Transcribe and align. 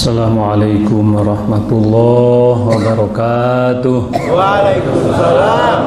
Assalamualaikum 0.00 1.04
warahmatullahi 1.20 2.60
wabarakatuh. 2.64 3.98
Waalaikumsalam. 4.14 5.80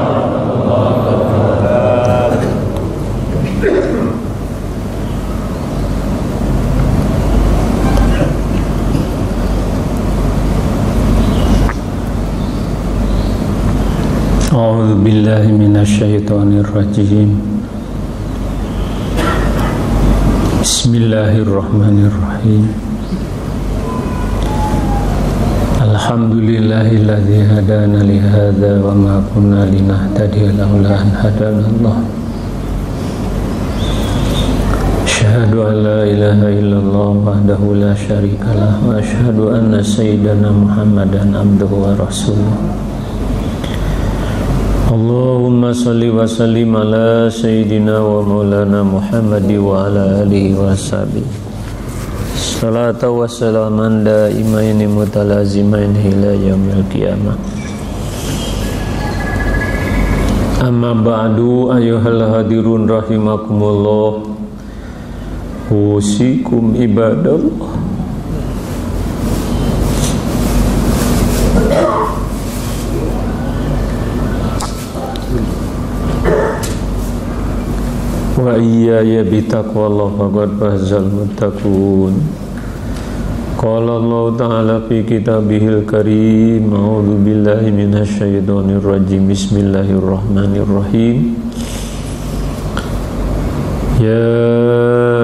أعوذ 14.59 15.05
بالله 15.05 15.43
من 15.55 15.77
الشيطان 15.79 16.49
الرجيم 16.59 17.29
بسم 20.59 20.91
الله 20.95 21.33
الرحمن 21.47 21.97
الرحيم 22.11 22.63
الحمد 26.04 26.36
لله 26.36 26.88
الذي 27.00 27.40
هدانا 27.48 28.00
لهذا 28.04 28.72
وما 28.84 29.24
كنا 29.32 29.64
لنهتدي 29.72 30.52
لولا 30.52 31.00
أن 31.00 31.10
هدانا 31.16 31.64
الله. 31.72 31.96
أشهد 35.08 35.52
أن 35.56 35.76
لا 35.88 36.00
إله 36.04 36.40
إلا 36.60 36.76
الله 36.84 37.10
وحده 37.24 37.60
لا 37.84 37.92
شريك 37.96 38.44
له 38.60 38.72
وأشهد 38.84 39.38
أن 39.56 39.80
سيدنا 39.80 40.52
محمدا 40.52 41.24
عبده 41.40 41.72
ورسوله. 41.72 42.56
اللهم 44.92 45.62
صل 45.72 46.02
وسلم 46.04 46.70
على 46.76 47.32
سيدنا 47.32 47.96
ومولانا 48.04 48.80
محمد 48.84 49.48
وعلى 49.56 50.04
آله 50.20 50.46
وصحبه. 50.52 51.43
صلاة 52.53 53.01
وسلاما 53.09 54.03
دائمين 54.05 54.79
متلازمين 54.89 55.93
إلى 56.05 56.49
يوم 56.49 56.65
القيامة 56.77 57.33
أما 60.67 60.93
بعد 60.93 61.39
أيها 61.77 62.07
الهادرون 62.09 62.89
رحمكم 62.89 63.59
الله 63.63 64.13
أوصيكم 65.71 66.73
عباد 66.79 67.27
الله 67.27 67.79
wa 78.39 78.55
iyaya 78.55 79.19
bitaqwallah 79.27 80.15
faqad 80.15 80.49
fazal 80.55 81.05
Qala 83.64 83.96
Allah 83.96 84.24
Ta'ala 84.36 84.76
fi 84.84 85.00
karim 85.08 86.68
A'udhu 86.68 87.16
billahi 87.24 87.72
minasyaitonir 87.72 88.84
rajim 88.84 89.24
Bismillahirrahmanirrahim 89.24 91.32
Ya 94.04 94.28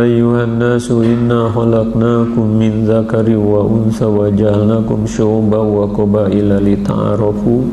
ayuhan 0.09 0.57
nasu 0.57 1.05
inna 1.05 1.53
khalaqnakum 1.53 2.57
min 2.57 2.89
zakari 2.89 3.37
wa 3.37 3.61
unsa 3.61 4.09
wa 4.09 4.33
ja'alnakum 4.33 5.05
syu'ban 5.05 5.77
wa 5.77 5.85
qabaila 5.93 6.65
lita'arafu 6.65 7.69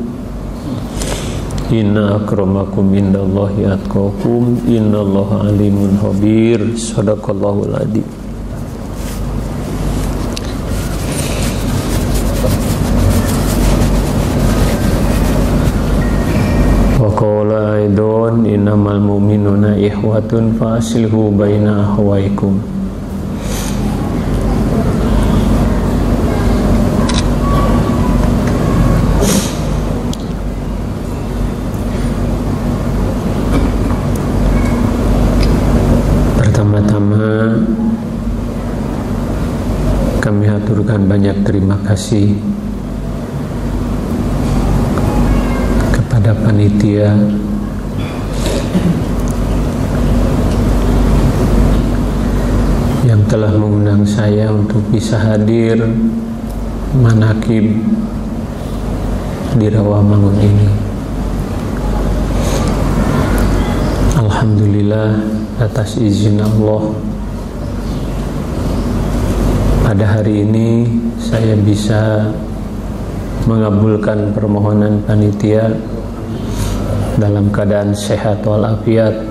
Inna 1.72 2.20
akramakum 2.20 2.92
indallahi 2.92 3.72
atqakum 3.72 4.68
Innallaha 4.68 5.48
alimun 5.48 5.96
khabir 5.96 6.76
Sadaqallahul 6.76 7.72
adim 7.72 8.17
ihwatun 19.98 20.54
fasilhu 20.54 21.34
baina 21.34 21.90
ahwaikum 21.90 22.62
Pertama-tama 36.38 37.58
kami 40.22 40.46
haturkan 40.46 41.10
banyak 41.10 41.42
terima 41.42 41.74
kasih 41.82 42.38
kepada 45.90 46.38
panitia 46.38 47.18
yang 53.08 53.24
mengundang 53.88 54.04
saya 54.04 54.52
untuk 54.52 54.84
bisa 54.92 55.16
hadir 55.16 55.80
manakib 57.00 57.72
di 59.56 59.66
Rawamangun 59.72 60.36
ini. 60.44 60.68
Alhamdulillah 64.20 65.08
atas 65.56 65.96
izin 65.96 66.36
Allah 66.36 66.92
pada 69.88 70.04
hari 70.04 70.44
ini 70.44 70.84
saya 71.16 71.56
bisa 71.56 72.28
mengabulkan 73.48 74.36
permohonan 74.36 75.00
panitia 75.08 75.72
dalam 77.16 77.48
keadaan 77.48 77.96
sehat 77.96 78.44
walafiat 78.44 79.27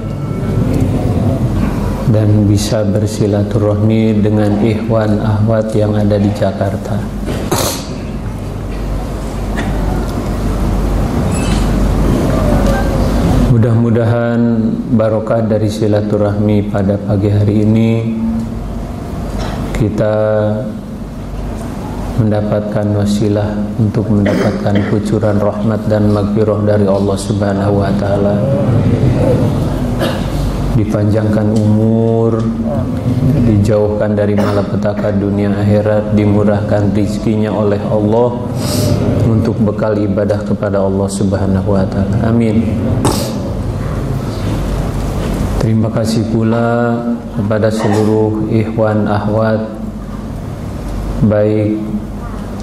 dan 2.07 2.47
bisa 2.47 2.87
bersilaturahmi 2.87 4.23
dengan 4.23 4.63
ikhwan 4.63 5.19
ahwat 5.19 5.75
yang 5.75 5.91
ada 5.91 6.15
di 6.15 6.31
Jakarta. 6.31 6.95
Mudah-mudahan 13.51 14.39
barokah 14.95 15.43
dari 15.43 15.67
silaturahmi 15.67 16.71
pada 16.71 16.95
pagi 16.95 17.27
hari 17.27 17.65
ini 17.65 17.91
kita 19.75 20.15
mendapatkan 22.17 22.87
wasilah 22.97 23.53
untuk 23.77 24.09
mendapatkan 24.09 24.73
kucuran 24.89 25.37
rahmat 25.37 25.85
dan 25.85 26.09
magfirah 26.09 26.59
dari 26.65 26.85
Allah 26.89 27.17
Subhanahu 27.17 27.73
wa 27.77 27.91
taala. 28.01 28.35
Dipanjangkan 30.77 31.57
umur, 31.57 32.37
dijauhkan 33.49 34.13
dari 34.13 34.37
malapetaka 34.37 35.09
dunia 35.09 35.49
akhirat, 35.49 36.13
dimurahkan 36.13 36.93
rizkinya 36.93 37.49
oleh 37.49 37.81
Allah 37.89 38.45
untuk 39.25 39.57
bekal 39.57 39.97
ibadah 39.97 40.45
kepada 40.45 40.85
Allah 40.85 41.09
Subhanahu 41.09 41.73
wa 41.73 41.83
taala. 41.89 42.29
Amin. 42.29 42.61
Terima 45.57 45.89
kasih 45.91 46.29
pula 46.31 46.95
kepada 47.35 47.67
seluruh 47.67 48.47
ikhwan 48.53 49.03
ahwat 49.03 49.67
baik 51.27 51.75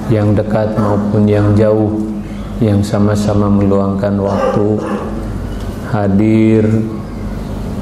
yang 0.09 0.33
dekat 0.33 0.73
maupun 0.79 1.29
yang 1.29 1.53
jauh 1.53 1.91
yang 2.63 2.81
sama-sama 2.81 3.51
meluangkan 3.51 4.15
waktu 4.17 4.79
hadir 5.91 6.65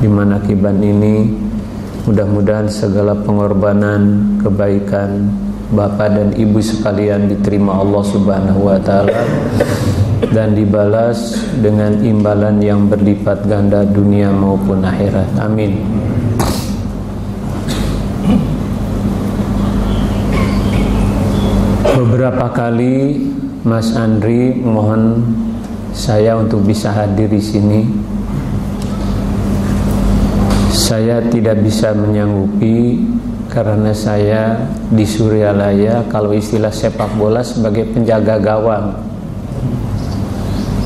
di 0.02 0.10
manakiban 0.10 0.82
ini 0.82 1.30
mudah-mudahan 2.10 2.66
segala 2.66 3.14
pengorbanan 3.14 4.34
kebaikan 4.42 5.30
Bapak 5.70 6.18
dan 6.18 6.28
Ibu 6.34 6.58
sekalian 6.58 7.30
diterima 7.30 7.78
Allah 7.78 8.02
Subhanahu 8.02 8.66
wa 8.66 8.82
taala 8.82 9.22
dan 10.34 10.58
dibalas 10.58 11.38
dengan 11.62 12.02
imbalan 12.02 12.58
yang 12.58 12.90
berlipat 12.90 13.46
ganda 13.46 13.86
dunia 13.86 14.34
maupun 14.34 14.82
akhirat. 14.82 15.38
Amin. 15.38 15.78
Beberapa 21.94 22.50
kali 22.50 23.22
Mas 23.62 23.94
Andri 23.94 24.58
mohon 24.58 25.22
saya 25.94 26.34
untuk 26.34 26.66
bisa 26.66 26.90
hadir 26.90 27.30
di 27.30 27.38
sini. 27.38 28.11
Saya 30.92 31.24
tidak 31.24 31.64
bisa 31.64 31.96
menyanggupi 31.96 33.00
karena 33.48 33.96
saya 33.96 34.60
di 34.92 35.08
Suryalaya 35.08 36.04
kalau 36.12 36.36
istilah 36.36 36.68
sepak 36.68 37.16
bola 37.16 37.40
sebagai 37.40 37.88
penjaga 37.96 38.36
gawang. 38.36 39.00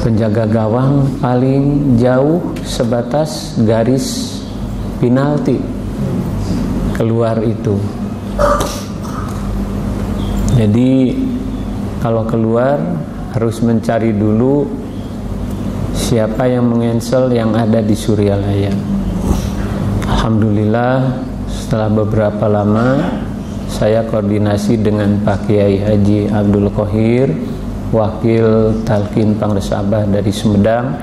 Penjaga 0.06 0.46
gawang 0.46 1.10
paling 1.18 1.98
jauh 1.98 2.38
sebatas 2.62 3.58
garis 3.66 4.38
penalti 5.02 5.58
keluar 6.94 7.42
itu. 7.42 7.74
Jadi 10.54 11.18
kalau 11.98 12.22
keluar 12.30 12.78
harus 13.34 13.58
mencari 13.58 14.14
dulu 14.14 14.70
siapa 15.98 16.46
yang 16.46 16.70
mengensel 16.70 17.26
yang 17.34 17.58
ada 17.58 17.82
di 17.82 17.98
Suryalaya. 17.98 18.95
Alhamdulillah 20.26 21.22
setelah 21.46 21.86
beberapa 21.86 22.50
lama 22.50 22.98
saya 23.70 24.02
koordinasi 24.10 24.74
dengan 24.74 25.22
Pak 25.22 25.46
Kiai 25.46 25.78
Haji 25.78 26.34
Abdul 26.34 26.66
Kohir 26.74 27.30
Wakil 27.94 28.82
Talkin 28.82 29.38
Pangresabah 29.38 30.02
dari 30.10 30.34
Sumedang. 30.34 30.98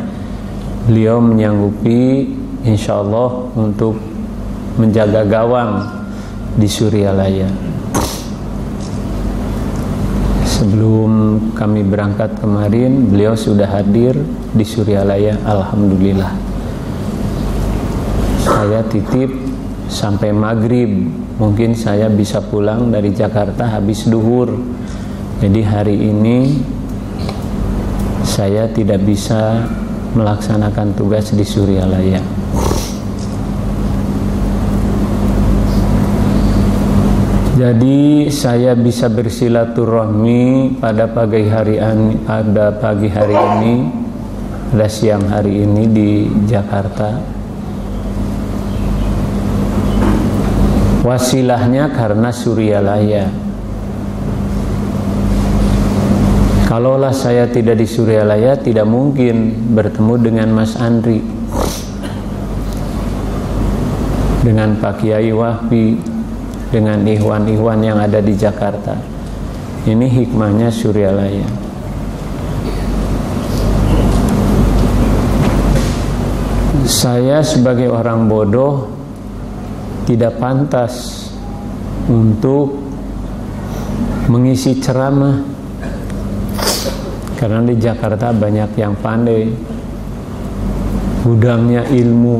Beliau 0.91 1.23
menyanggupi 1.23 2.35
insya 2.67 2.99
Allah 2.99 3.47
untuk 3.55 3.95
menjaga 4.75 5.23
gawang 5.23 5.87
di 6.59 6.67
Suryalaya. 6.67 7.47
Sebelum 10.43 11.39
kami 11.55 11.87
berangkat 11.87 12.43
kemarin 12.43 13.07
Beliau 13.07 13.39
sudah 13.39 13.71
hadir 13.71 14.19
di 14.51 14.67
Suryalaya 14.67 15.39
Alhamdulillah 15.47 16.52
Saya 18.63 18.79
titip 18.87 19.27
sampai 19.91 20.31
maghrib. 20.31 20.87
Mungkin 21.35 21.75
saya 21.75 22.07
bisa 22.07 22.39
pulang 22.39 22.95
dari 22.95 23.11
Jakarta 23.11 23.67
habis 23.67 24.07
duhur. 24.07 24.55
Jadi 25.43 25.61
hari 25.67 25.99
ini 25.99 26.63
saya 28.23 28.71
tidak 28.71 29.03
bisa 29.03 29.67
melaksanakan 30.15 30.95
tugas 30.95 31.35
di 31.35 31.43
Suryalaya. 31.43 32.23
Jadi 37.59 38.31
saya 38.31 38.79
bisa 38.79 39.11
bersilaturahmi 39.11 40.79
pada 40.79 41.11
pagi 41.11 41.51
hari 41.51 41.83
ini 41.83 42.15
pada 42.23 42.71
pagi 42.79 43.11
hari 43.11 43.35
ini 43.35 43.73
pada 44.71 44.87
siang 44.87 45.27
hari 45.27 45.67
ini 45.67 45.83
di 45.91 46.09
Jakarta 46.47 47.42
wasilahnya 51.03 51.91
karena 51.91 52.31
Suryalaya 52.31 53.27
kalaulah 56.71 57.11
saya 57.11 57.45
tidak 57.51 57.77
di 57.77 57.85
Suryalaya 57.85 58.57
tidak 58.57 58.87
mungkin 58.87 59.51
bertemu 59.77 60.13
dengan 60.17 60.49
Mas 60.55 60.73
Andri. 60.79 61.21
Dengan 64.43 64.75
Pak 64.75 64.99
Kiai 64.99 65.31
Wahbi 65.31 65.95
dengan 66.67 66.99
Ikhwan-Ikhwan 67.07 67.79
yang 67.79 67.95
ada 67.95 68.19
di 68.19 68.35
Jakarta. 68.35 68.99
Ini 69.87 70.03
hikmahnya 70.03 70.67
Suryalaya 70.67 71.47
saya 76.83 77.43
sebagai 77.43 77.91
orang 77.91 78.31
bodoh 78.31 79.02
tidak 80.03 80.39
pantas 80.39 81.27
untuk 82.07 82.79
mengisi 84.27 84.77
ceramah. 84.79 85.39
Karena 87.39 87.59
di 87.67 87.75
Jakarta 87.75 88.31
banyak 88.31 88.71
yang 88.79 88.95
pandai. 88.99 89.51
Gudangnya 91.23 91.87
ilmu. 91.91 92.37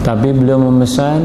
Tapi 0.00 0.28
beliau 0.32 0.60
memesan. 0.60 1.20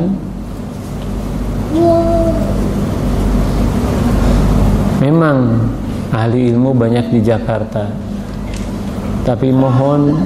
Memang 5.01 5.37
ahli 6.11 6.51
ilmu 6.51 6.75
banyak 6.75 7.07
di 7.09 7.19
Jakarta. 7.23 7.87
Tapi 9.23 9.47
mohon 9.53 10.17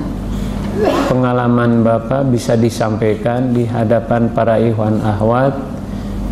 pengalaman 1.05 1.85
Bapak 1.85 2.25
bisa 2.27 2.57
disampaikan 2.57 3.53
di 3.53 3.63
hadapan 3.69 4.33
para 4.33 4.57
ikhwan 4.57 4.99
ahwat 4.99 5.53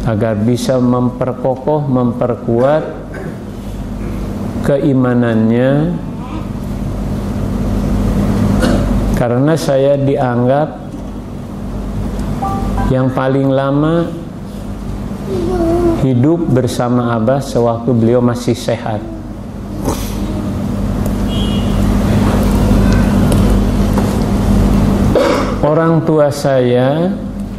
agar 0.03 0.35
bisa 0.41 0.81
memperkokoh, 0.81 1.85
memperkuat 1.87 2.83
keimanannya. 4.67 5.71
Karena 9.13 9.53
saya 9.55 9.95
dianggap 9.95 10.67
yang 12.91 13.07
paling 13.15 13.47
lama 13.47 14.11
hidup 16.03 16.51
bersama 16.51 17.15
Abah 17.15 17.39
sewaktu 17.39 17.95
beliau 17.95 18.19
masih 18.19 18.51
sehat 18.51 19.12
Orang 25.73 26.05
tua 26.05 26.29
saya 26.29 27.09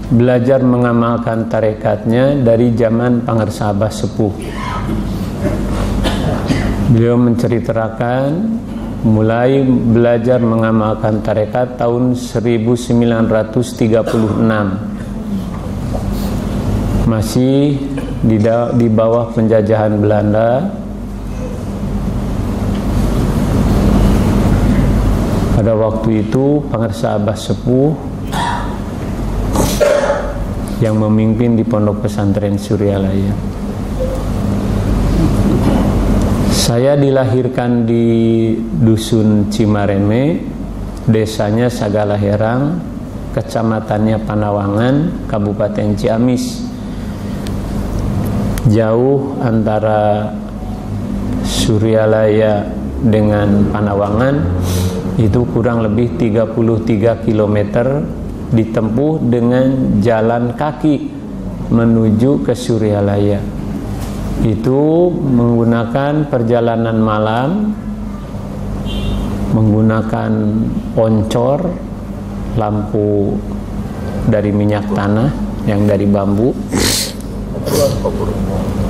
belajar 0.06 0.62
mengamalkan 0.62 1.50
tarekatnya 1.50 2.38
dari 2.46 2.70
zaman 2.70 3.26
Pangersabah 3.26 3.90
Sepuh. 3.90 4.30
Beliau 6.94 7.18
menceritakan 7.18 8.54
mulai 9.02 9.66
belajar 9.66 10.38
mengamalkan 10.38 11.26
tarekat 11.26 11.74
tahun 11.74 12.14
1936. 12.14 13.82
Masih 17.10 17.82
di, 18.22 18.36
di 18.78 18.88
bawah 18.94 19.34
penjajahan 19.34 19.98
Belanda 19.98 20.70
Pada 25.64 25.80
waktu 25.80 26.28
itu 26.28 26.60
Pangersa 26.68 27.16
Abah 27.16 27.32
Sepuh 27.32 27.96
yang 30.84 31.00
memimpin 31.00 31.56
di 31.56 31.64
Pondok 31.64 32.04
Pesantren 32.04 32.60
Suryalaya. 32.60 33.32
Saya 36.52 37.00
dilahirkan 37.00 37.88
di 37.88 38.04
dusun 38.60 39.48
Cimareme, 39.48 40.44
desanya 41.08 41.72
Sagala 41.72 42.20
Herang, 42.20 42.84
kecamatannya 43.32 44.20
Panawangan, 44.20 45.24
Kabupaten 45.32 45.96
Ciamis. 45.96 46.60
Jauh 48.68 49.40
antara 49.40 50.28
Suryalaya 51.40 52.68
dengan 53.00 53.72
Panawangan 53.72 54.36
itu 55.14 55.46
kurang 55.54 55.86
lebih 55.86 56.18
33 56.18 57.22
km 57.22 57.56
ditempuh 58.50 59.12
dengan 59.22 59.98
jalan 60.02 60.58
kaki 60.58 61.10
menuju 61.70 62.42
ke 62.42 62.52
Suryalaya. 62.54 63.38
Itu 64.42 65.14
menggunakan 65.14 66.26
perjalanan 66.26 66.98
malam 66.98 67.50
menggunakan 69.54 70.32
oncor 70.98 71.70
lampu 72.58 73.38
dari 74.26 74.50
minyak 74.50 74.90
tanah 74.90 75.30
yang 75.70 75.86
dari 75.86 76.10
bambu. 76.10 76.50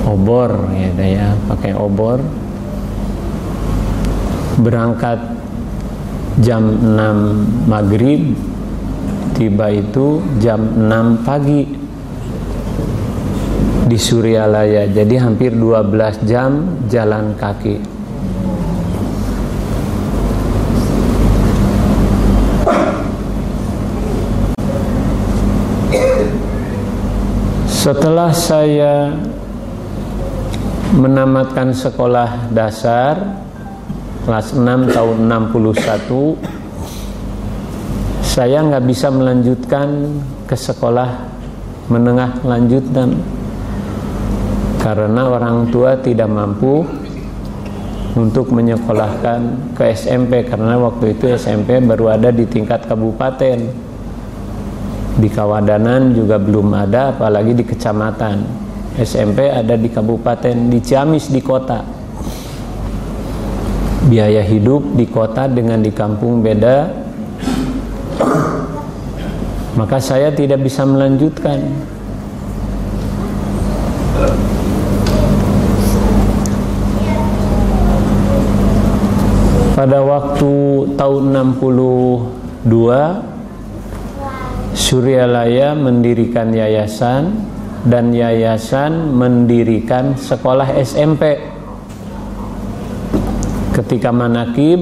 Obor 0.09 0.73
ya 0.73 0.89
ya 0.97 1.29
pakai 1.45 1.77
obor. 1.77 2.17
Berangkat 4.55 5.34
jam 6.43 6.63
6 6.67 7.67
maghrib 7.67 8.35
tiba 9.35 9.71
itu 9.71 10.23
jam 10.39 10.59
6 10.59 11.27
pagi 11.27 11.61
di 13.85 13.97
Suryalaya. 14.01 14.89
Jadi 14.89 15.15
hampir 15.21 15.53
12 15.53 16.25
jam 16.25 16.81
jalan 16.89 17.37
kaki. 17.37 17.93
Setelah 27.69 28.33
saya 28.33 29.13
menamatkan 30.97 31.69
sekolah 31.69 32.49
dasar 32.49 33.44
kelas 34.25 34.57
6 34.57 34.89
tahun 34.89 35.17
61 35.29 36.33
saya 38.25 38.57
nggak 38.65 38.89
bisa 38.89 39.13
melanjutkan 39.13 40.17
ke 40.49 40.57
sekolah 40.57 41.29
menengah 41.93 42.41
lanjutan 42.41 43.21
karena 44.81 45.29
orang 45.29 45.69
tua 45.69 46.01
tidak 46.01 46.25
mampu 46.25 46.81
untuk 48.17 48.49
menyekolahkan 48.49 49.71
ke 49.77 49.93
SMP 49.93 50.41
karena 50.41 50.73
waktu 50.81 51.13
itu 51.13 51.29
SMP 51.37 51.77
baru 51.85 52.17
ada 52.17 52.33
di 52.33 52.49
tingkat 52.49 52.89
kabupaten. 52.89 53.59
Di 55.15 55.31
Kawadanan 55.31 56.11
juga 56.11 56.35
belum 56.35 56.75
ada 56.75 57.15
apalagi 57.15 57.55
di 57.55 57.63
kecamatan. 57.63 58.43
SMP 58.99 59.47
ada 59.47 59.75
di 59.79 59.87
kabupaten 59.87 60.71
di 60.71 60.79
Ciamis 60.79 61.31
di 61.31 61.39
kota 61.43 61.94
biaya 64.05 64.45
hidup 64.45 64.93
di 64.93 65.09
kota 65.09 65.49
dengan 65.49 65.81
di 65.81 65.89
kampung 65.89 66.45
beda. 66.45 67.05
Maka 69.75 69.99
saya 69.99 70.31
tidak 70.31 70.63
bisa 70.63 70.85
melanjutkan. 70.87 71.59
Pada 79.75 79.99
waktu 79.99 80.53
tahun 80.95 81.23
62 81.59 82.71
Suryalaya 84.75 85.75
mendirikan 85.75 86.55
yayasan 86.55 87.35
dan 87.83 88.15
yayasan 88.15 89.11
mendirikan 89.11 90.15
sekolah 90.15 90.79
SMP 90.79 91.54
ketika 93.75 94.07
manakib 94.15 94.79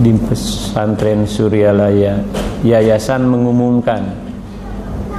di 0.00 0.12
pesantren 0.24 1.28
Suryalaya 1.28 2.24
yayasan 2.64 3.28
mengumumkan 3.28 4.16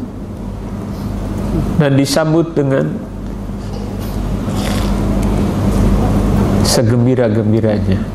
dan 1.83 1.99
disambut 1.99 2.55
dengan 2.55 2.87
segembira-gembiranya. 6.63 8.14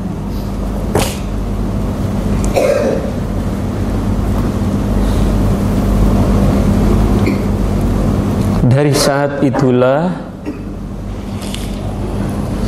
Dari 8.70 8.94
saat 8.94 9.42
itulah 9.42 10.14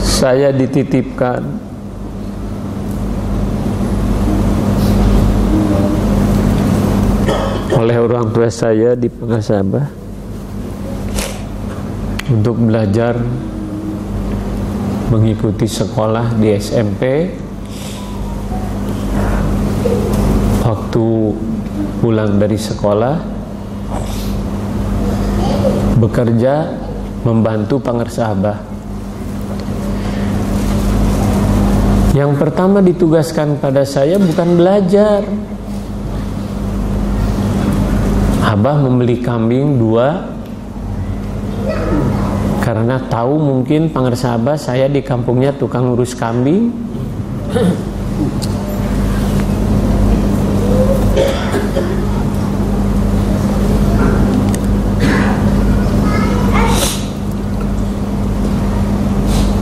saya 0.02 0.50
dititipkan. 0.50 1.46
Oleh 7.78 7.96
orang 8.02 8.34
tua 8.34 8.50
saya 8.50 8.98
di 8.98 9.06
Pengasabah 9.06 9.86
untuk 12.34 12.58
belajar 12.58 13.22
mengikuti 15.14 15.70
sekolah 15.70 16.34
di 16.34 16.50
SMP 16.58 17.30
waktu 20.66 21.06
pulang 22.02 22.42
dari 22.42 22.58
sekolah 22.58 23.16
bekerja 26.02 26.74
membantu 27.22 27.78
pengersabah 27.78 28.72
yang 32.12 32.36
pertama 32.36 32.84
ditugaskan 32.84 33.56
pada 33.56 33.88
saya 33.88 34.20
bukan 34.20 34.60
belajar. 34.60 35.24
Abah 38.44 38.84
membeli 38.84 39.24
kambing 39.24 39.80
dua 39.80 40.28
karena 42.60 43.00
tahu 43.08 43.40
mungkin 43.40 43.88
pangersabah 43.88 44.60
saya 44.60 44.92
di 44.92 45.00
kampungnya 45.00 45.56
tukang 45.56 45.96
urus 45.96 46.12
kambing 46.12 46.68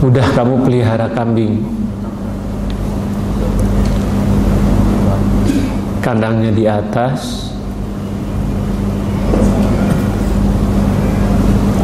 udah 0.03 0.27
kamu 0.41 0.65
pelihara 0.65 1.05
kambing. 1.13 1.61
Kandangnya 6.01 6.49
di 6.49 6.65
atas. 6.65 7.53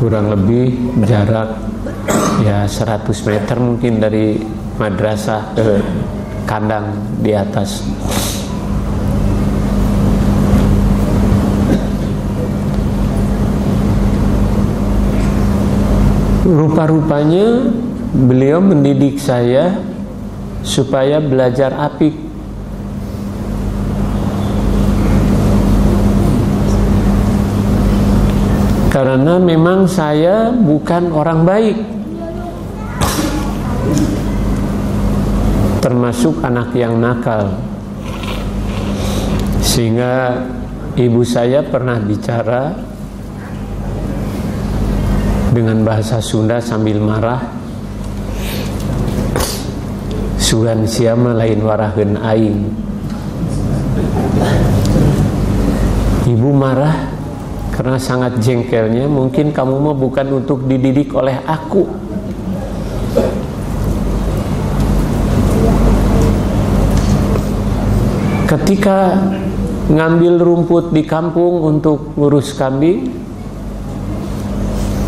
Kurang 0.02 0.34
lebih 0.34 0.74
jarak 1.06 1.54
ya 2.42 2.66
100 2.66 3.06
meter 3.30 3.58
mungkin 3.62 4.02
dari 4.02 4.42
madrasah 4.82 5.54
ke 5.54 5.78
kandang 6.50 6.98
di 7.22 7.38
atas. 7.38 7.86
Rupa-rupanya 16.42 17.86
beliau 18.18 18.58
mendidik 18.58 19.22
saya 19.22 19.78
supaya 20.66 21.22
belajar 21.22 21.70
apik. 21.78 22.18
Karena 28.90 29.38
memang 29.38 29.86
saya 29.86 30.50
bukan 30.50 31.14
orang 31.14 31.46
baik. 31.46 31.78
Termasuk 35.86 36.42
anak 36.42 36.74
yang 36.74 36.98
nakal. 36.98 37.54
Sehingga 39.62 40.42
ibu 40.98 41.22
saya 41.22 41.62
pernah 41.62 42.02
bicara 42.02 42.74
dengan 45.54 45.86
bahasa 45.86 46.18
Sunda 46.18 46.58
sambil 46.58 46.98
marah 46.98 47.57
Sugan 50.48 50.88
siapa 50.88 51.36
lain 51.36 51.60
warahin 51.60 52.16
aing. 52.16 52.72
Ibu 56.24 56.50
marah 56.56 57.12
karena 57.76 58.00
sangat 58.00 58.40
jengkelnya. 58.40 59.12
Mungkin 59.12 59.52
kamu 59.52 59.76
mah 59.76 59.92
bukan 60.00 60.40
untuk 60.40 60.64
dididik 60.64 61.12
oleh 61.12 61.36
aku. 61.44 61.84
Ketika 68.48 69.20
ngambil 69.92 70.40
rumput 70.40 70.96
di 70.96 71.04
kampung 71.04 71.60
untuk 71.60 72.16
ngurus 72.16 72.56
kambing 72.56 73.12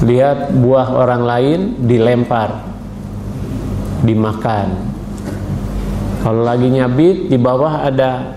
lihat 0.04 0.52
buah 0.52 1.00
orang 1.00 1.24
lain 1.24 1.60
dilempar 1.88 2.60
dimakan 4.04 4.89
kalau 6.20 6.44
lagi 6.44 6.68
nyabit 6.68 7.32
di 7.32 7.38
bawah 7.40 7.88
ada 7.88 8.36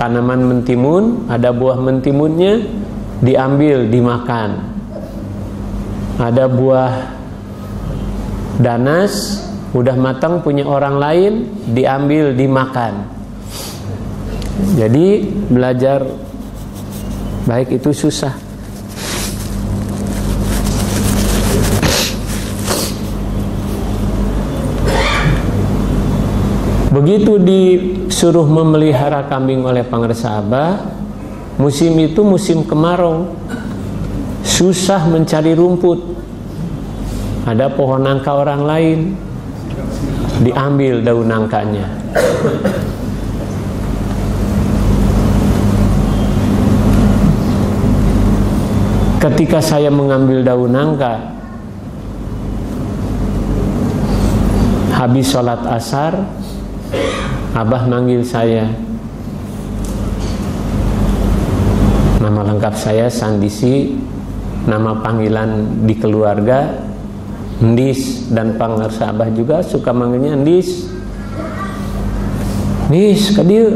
tanaman 0.00 0.40
mentimun 0.48 1.28
ada 1.28 1.52
buah 1.52 1.76
mentimunnya 1.76 2.64
diambil 3.20 3.84
dimakan. 3.84 4.64
Ada 6.16 6.48
buah 6.48 6.92
danas 8.60 9.44
udah 9.76 9.96
matang 9.96 10.40
punya 10.40 10.64
orang 10.64 10.96
lain 10.96 11.32
diambil 11.68 12.32
dimakan. 12.32 13.08
Jadi 14.76 15.24
belajar 15.48 16.04
baik 17.48 17.80
itu 17.80 17.92
susah 17.92 18.49
Begitu 26.90 27.38
disuruh 27.38 28.50
memelihara 28.50 29.22
kambing 29.30 29.62
oleh 29.62 29.86
Pangersa 29.86 30.42
Abah, 30.42 30.90
musim 31.54 31.94
itu 32.02 32.26
musim 32.26 32.66
kemarau. 32.66 33.30
Susah 34.42 35.06
mencari 35.06 35.54
rumput. 35.54 36.02
Ada 37.46 37.70
pohon 37.70 38.02
nangka 38.02 38.34
orang 38.34 38.62
lain, 38.66 38.98
diambil 40.42 40.98
daun 41.06 41.30
nangkanya. 41.30 41.86
Ketika 49.22 49.62
saya 49.62 49.94
mengambil 49.94 50.42
daun 50.42 50.74
nangka, 50.74 51.38
habis 54.90 55.30
sholat 55.30 55.62
asar, 55.70 56.26
Abah 57.50 57.82
manggil 57.90 58.22
saya. 58.22 58.62
Nama 62.22 62.46
lengkap 62.46 62.74
saya 62.78 63.10
Sandisi. 63.10 63.98
Nama 64.70 65.02
panggilan 65.02 65.82
di 65.88 65.96
keluarga 65.98 66.68
Ndis 67.58 68.30
dan 68.30 68.54
pangersa 68.54 69.10
Abah 69.10 69.34
juga 69.34 69.66
suka 69.66 69.90
manggilnya 69.90 70.38
Ndis. 70.38 70.94
Ndis 72.86 73.34
ke 73.34 73.42
dia. 73.42 73.74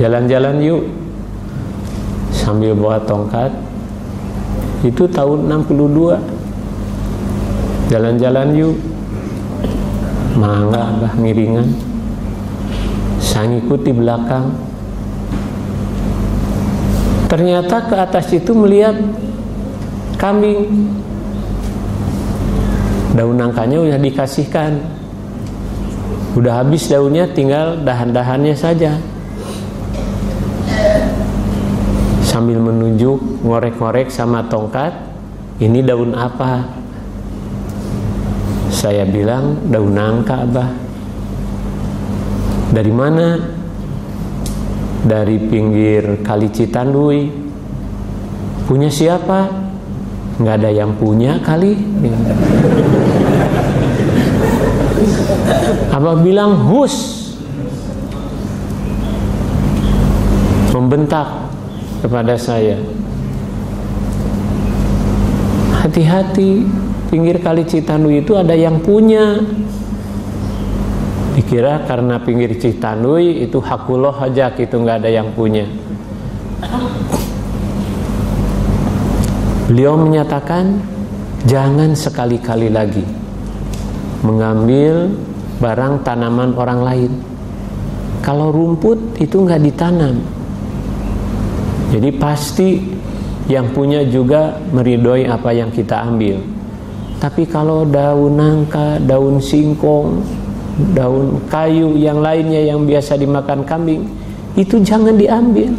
Jalan-jalan 0.00 0.56
yuk. 0.64 0.88
Sambil 2.32 2.72
bawa 2.72 2.96
tongkat. 3.04 3.52
Itu 4.88 5.04
tahun 5.04 5.52
62 5.52 6.16
Jalan-jalan 7.92 8.48
yuk. 8.56 8.76
Mangga 10.40 10.96
Abah 10.96 11.12
ngiringan 11.20 11.95
saya 13.36 13.52
ngikut 13.52 13.84
di 13.84 13.92
belakang. 13.92 14.48
Ternyata 17.28 17.84
ke 17.84 17.92
atas 17.92 18.32
itu 18.32 18.56
melihat 18.56 18.96
kambing. 20.16 20.88
Daun 23.12 23.36
nangkanya 23.36 23.84
udah 23.84 24.00
dikasihkan. 24.00 24.80
Udah 26.32 26.64
habis 26.64 26.88
daunnya 26.88 27.28
tinggal 27.28 27.76
dahan-dahannya 27.84 28.56
saja. 28.56 28.96
Sambil 32.24 32.56
menunjuk 32.56 33.20
ngorek-ngorek 33.44 34.08
sama 34.08 34.48
tongkat 34.48 34.96
ini 35.60 35.84
daun 35.84 36.16
apa? 36.16 36.64
Saya 38.72 39.04
bilang 39.04 39.60
daun 39.68 39.92
nangka 39.92 40.40
abah 40.40 40.85
dari 42.76 42.92
mana? 42.92 43.40
Dari 45.08 45.40
pinggir 45.48 46.20
kali 46.20 46.52
Citandui. 46.52 47.32
Punya 48.68 48.92
siapa? 48.92 49.48
Nggak 50.36 50.54
ada 50.60 50.70
yang 50.76 50.92
punya 51.00 51.40
kali. 51.40 51.72
Apa 55.88 56.20
bilang 56.20 56.68
hus? 56.68 57.24
Membentak 60.76 61.48
kepada 62.04 62.36
saya. 62.36 62.76
Hati-hati, 65.80 66.68
pinggir 67.08 67.40
kali 67.40 67.64
Citandui 67.64 68.20
itu 68.20 68.36
ada 68.36 68.52
yang 68.52 68.84
punya 68.84 69.40
dikira 71.36 71.84
karena 71.84 72.16
pinggir 72.16 72.56
Citanui 72.56 73.44
itu 73.44 73.60
hakuloh 73.60 74.16
aja 74.16 74.48
gitu 74.56 74.80
nggak 74.80 75.04
ada 75.04 75.10
yang 75.12 75.28
punya. 75.36 75.68
Beliau 79.68 80.00
menyatakan 80.00 80.80
jangan 81.44 81.92
sekali-kali 81.92 82.72
lagi 82.72 83.04
mengambil 84.24 85.12
barang 85.60 86.00
tanaman 86.00 86.56
orang 86.56 86.80
lain. 86.80 87.12
Kalau 88.24 88.48
rumput 88.48 89.20
itu 89.20 89.36
nggak 89.36 89.60
ditanam. 89.60 90.16
Jadi 91.92 92.10
pasti 92.16 92.80
yang 93.46 93.70
punya 93.76 94.02
juga 94.08 94.58
meridoi 94.72 95.28
apa 95.28 95.52
yang 95.52 95.68
kita 95.70 96.02
ambil. 96.02 96.40
Tapi 97.20 97.46
kalau 97.46 97.86
daun 97.86 98.34
nangka 98.34 98.98
daun 98.98 99.38
singkong 99.38 100.35
daun 100.76 101.40
kayu 101.48 101.96
yang 101.96 102.20
lainnya 102.20 102.60
yang 102.60 102.84
biasa 102.84 103.16
dimakan 103.16 103.64
kambing 103.64 104.04
itu 104.56 104.80
jangan 104.84 105.16
diambil. 105.16 105.72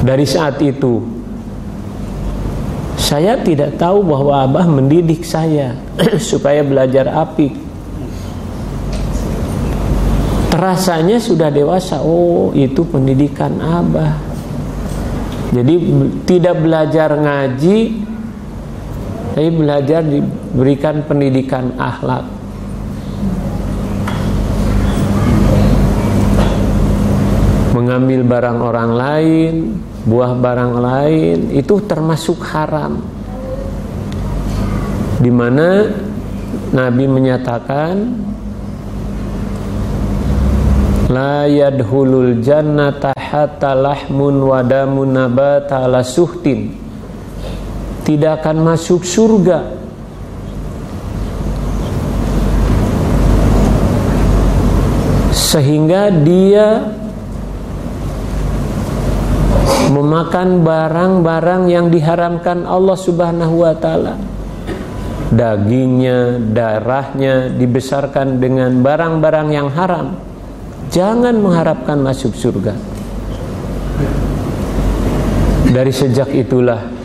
Dari 0.00 0.24
saat 0.24 0.56
itu 0.64 1.04
saya 2.96 3.36
tidak 3.40 3.76
tahu 3.76 4.00
bahwa 4.00 4.48
Abah 4.48 4.64
mendidik 4.64 5.24
saya 5.28 5.76
supaya 6.30 6.64
belajar 6.64 7.08
api. 7.10 7.52
Terasanya 10.50 11.20
sudah 11.20 11.52
dewasa 11.52 12.00
oh 12.00 12.52
itu 12.56 12.80
pendidikan 12.88 13.60
Abah. 13.60 14.16
Jadi 15.50 15.74
tidak 16.24 16.62
belajar 16.62 17.12
ngaji 17.18 18.09
tapi 19.30 19.48
belajar 19.54 20.02
diberikan 20.02 21.06
pendidikan 21.06 21.70
akhlak. 21.78 22.26
Mengambil 27.70 28.26
barang 28.26 28.58
orang 28.58 28.90
lain 28.90 29.54
buah 30.04 30.34
barang 30.34 30.74
lain 30.82 31.38
itu 31.54 31.78
termasuk 31.86 32.42
haram. 32.50 32.98
Di 35.22 35.30
mana 35.30 35.86
Nabi 36.74 37.04
menyatakan 37.06 37.94
la 41.06 41.46
yadhulul 41.46 42.42
jannata 42.42 43.14
hatta 43.14 43.78
lahmun 43.78 44.42
wadamun 44.42 45.14
nabata 45.14 45.86
la 45.86 46.02
suhtin 46.02 46.79
tidak 48.10 48.42
akan 48.42 48.66
masuk 48.66 49.06
surga 49.06 49.70
sehingga 55.30 56.10
dia 56.10 56.90
memakan 59.94 60.66
barang-barang 60.66 61.62
yang 61.70 61.86
diharamkan 61.86 62.66
Allah 62.66 62.98
Subhanahu 62.98 63.62
wa 63.62 63.74
taala. 63.78 64.18
Dagingnya, 65.30 66.42
darahnya 66.50 67.54
dibesarkan 67.54 68.42
dengan 68.42 68.82
barang-barang 68.82 69.48
yang 69.54 69.70
haram. 69.70 70.18
Jangan 70.90 71.38
mengharapkan 71.38 72.02
masuk 72.02 72.34
surga. 72.34 72.74
Dari 75.70 75.94
sejak 75.94 76.34
itulah 76.34 76.99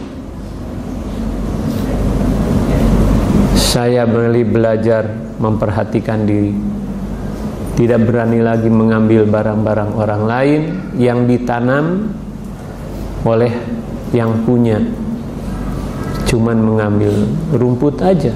saya 3.75 4.07
beli 4.07 4.47
belajar 4.47 5.03
memperhatikan 5.35 6.23
diri. 6.23 6.55
Tidak 7.75 7.99
berani 8.07 8.39
lagi 8.39 8.71
mengambil 8.71 9.27
barang-barang 9.27 9.91
orang 9.99 10.23
lain 10.23 10.61
yang 10.95 11.27
ditanam 11.27 12.07
oleh 13.27 13.51
yang 14.15 14.47
punya. 14.47 14.79
Cuman 16.23 16.55
mengambil 16.55 17.27
rumput 17.51 17.99
aja. 17.99 18.31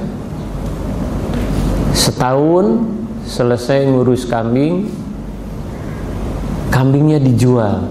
Setahun 1.95 2.83
selesai 3.23 3.87
ngurus 3.87 4.27
kambing 4.27 4.91
kambingnya 6.67 7.23
dijual 7.23 7.87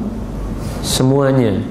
semuanya 0.85 1.65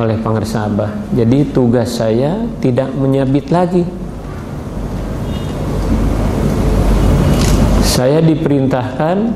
oleh 0.00 0.16
pengersa 0.18 0.64
Abah 0.64 1.12
jadi 1.12 1.44
tugas 1.52 2.00
saya 2.00 2.40
tidak 2.64 2.88
menyabit 2.96 3.52
lagi 3.52 3.84
saya 8.00 8.24
diperintahkan 8.24 9.28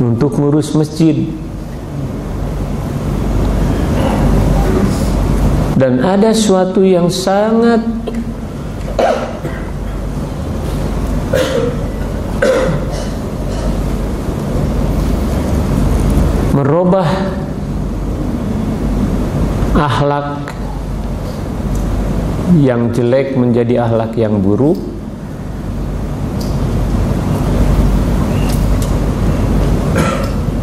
untuk 0.00 0.40
ngurus 0.40 0.72
masjid. 0.72 1.28
Dan 5.76 6.00
ada 6.00 6.32
suatu 6.32 6.80
yang 6.80 7.12
sangat 7.12 7.84
merubah 16.56 17.04
akhlak 19.76 20.56
yang 22.64 22.96
jelek 22.96 23.36
menjadi 23.36 23.84
akhlak 23.84 24.16
yang 24.16 24.40
buruk 24.40 24.97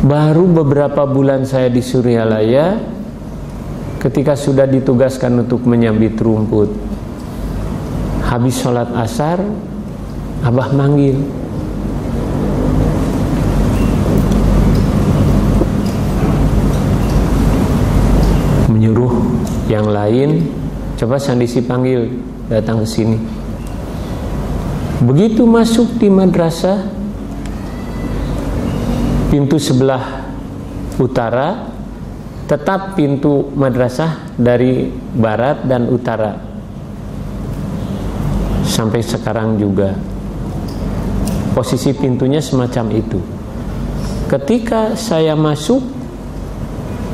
baru 0.06 0.46
beberapa 0.46 1.10
bulan 1.10 1.50
saya 1.50 1.74
di 1.74 1.82
Suryalaya 1.82 2.78
ketika 3.98 4.38
sudah 4.38 4.70
ditugaskan 4.70 5.50
untuk 5.50 5.66
menyambit 5.66 6.14
rumput 6.22 6.70
habis 8.30 8.62
sholat 8.62 8.94
asar 8.94 9.42
Abah 10.46 10.70
manggil. 10.78 11.18
Menyuruh 18.70 19.26
yang 19.74 19.90
lain 19.90 20.46
coba 21.02 21.18
Sandisi 21.18 21.66
panggil 21.66 22.14
datang 22.46 22.86
ke 22.86 22.88
sini. 22.88 23.18
Begitu 25.02 25.50
masuk 25.50 25.98
di 25.98 26.14
madrasah 26.14 26.95
pintu 29.36 29.60
sebelah 29.60 30.24
utara 30.96 31.68
tetap 32.48 32.96
pintu 32.96 33.52
madrasah 33.52 34.32
dari 34.40 34.88
barat 35.12 35.68
dan 35.68 35.92
utara. 35.92 36.40
Sampai 38.64 39.04
sekarang 39.04 39.60
juga. 39.60 39.92
Posisi 41.52 41.92
pintunya 41.92 42.40
semacam 42.40 42.96
itu. 42.96 43.20
Ketika 44.32 44.96
saya 44.96 45.36
masuk 45.36 45.84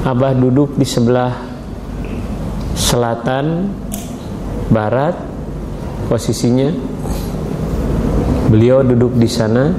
Abah 0.02 0.34
duduk 0.34 0.78
di 0.78 0.86
sebelah 0.86 1.42
selatan 2.74 3.70
barat 4.70 5.14
posisinya. 6.06 6.70
Beliau 8.50 8.82
duduk 8.82 9.14
di 9.18 9.30
sana 9.30 9.70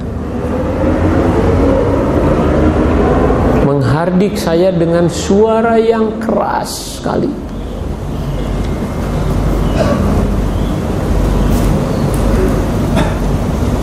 menghardik 4.03 4.35
saya 4.35 4.75
dengan 4.75 5.07
suara 5.07 5.79
yang 5.79 6.19
keras 6.19 6.99
sekali. 6.99 7.31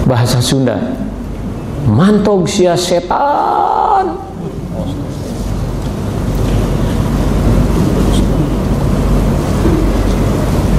Bahasa 0.04 0.44
Sunda 0.44 0.76
mantog 1.88 2.44
sia 2.44 2.76
setan. 2.76 4.28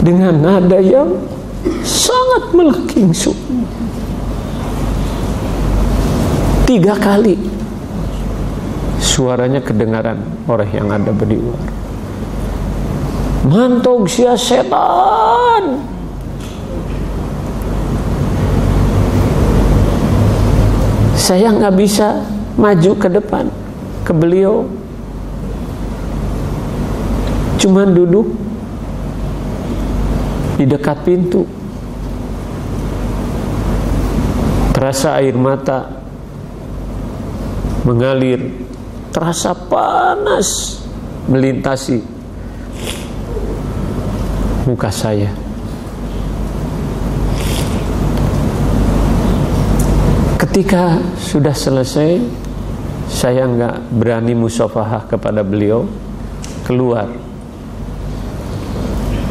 Dengan 0.05 0.37
nada 0.37 0.77
yang 0.77 1.17
sangat 1.81 2.53
melekingsu. 2.53 3.33
Tiga 6.69 6.93
kali 6.93 7.50
suaranya 9.11 9.59
kedengaran 9.59 10.23
oleh 10.47 10.69
yang 10.71 10.87
ada 10.87 11.11
di 11.11 11.35
luar. 11.35 11.59
Mantog 13.43 14.07
sia 14.07 14.39
setan. 14.39 15.83
Saya 21.19 21.51
nggak 21.51 21.75
bisa 21.75 22.23
maju 22.55 22.91
ke 22.95 23.07
depan 23.11 23.45
ke 24.07 24.15
beliau. 24.15 24.63
Cuman 27.59 27.91
duduk 27.91 28.31
di 30.55 30.63
dekat 30.63 31.03
pintu. 31.03 31.43
Terasa 34.71 35.19
air 35.19 35.35
mata 35.37 36.01
mengalir 37.85 38.70
terasa 39.11 39.51
panas 39.51 40.79
melintasi 41.27 41.99
muka 44.65 44.87
saya. 44.87 45.29
Ketika 50.39 50.99
sudah 51.19 51.55
selesai 51.55 52.19
saya 53.11 53.43
nggak 53.43 53.91
berani 53.91 54.31
musafahah 54.31 55.05
kepada 55.11 55.43
beliau. 55.43 55.83
Keluar. 56.63 57.11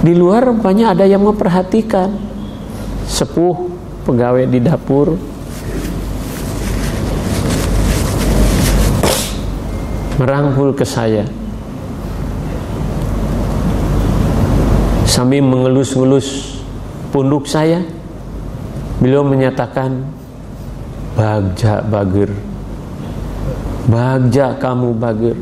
Di 0.05 0.13
luar 0.13 0.45
rupanya 0.53 0.93
ada 0.93 1.09
yang 1.09 1.25
memperhatikan. 1.25 2.13
Sepuh 3.09 3.57
pegawai 4.05 4.45
di 4.47 4.61
dapur 4.61 5.17
merangkul 10.21 10.77
ke 10.77 10.85
saya. 10.85 11.25
Sambil 15.09 15.41
mengelus-ngelus 15.41 16.61
punduk 17.09 17.49
saya 17.49 17.81
beliau 19.01 19.25
menyatakan 19.25 20.05
bagja 21.17 21.83
bager 21.83 22.31
bagja 23.91 24.55
kamu 24.61 24.95
bager 24.95 25.37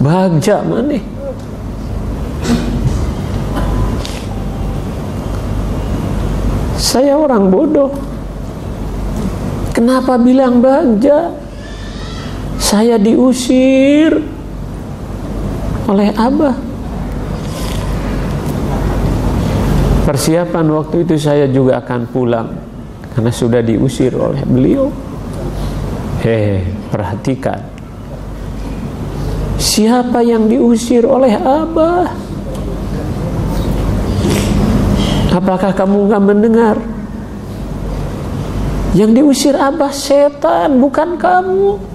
bagja 0.00 0.64
mana? 0.64 0.98
Saya 6.82 7.16
orang 7.16 7.48
bodoh. 7.48 7.88
Kenapa 9.72 10.20
bilang 10.20 10.60
bagja 10.60 11.32
saya 12.72 12.96
diusir 12.96 14.16
oleh 15.84 16.08
abah. 16.16 16.56
Persiapan 20.08 20.66
waktu 20.72 21.04
itu 21.04 21.20
saya 21.20 21.44
juga 21.52 21.84
akan 21.84 22.08
pulang 22.08 22.48
karena 23.12 23.28
sudah 23.28 23.60
diusir 23.60 24.16
oleh 24.16 24.40
beliau. 24.48 24.88
Hehe 26.24 26.64
perhatikan. 26.88 27.60
Siapa 29.60 30.24
yang 30.24 30.48
diusir 30.48 31.04
oleh 31.04 31.36
abah? 31.36 32.08
Apakah 35.28 35.76
kamu 35.76 36.08
nggak 36.08 36.24
mendengar? 36.24 36.76
Yang 38.96 39.10
diusir 39.20 39.54
abah 39.60 39.92
setan 39.92 40.80
bukan 40.80 41.20
kamu 41.20 41.91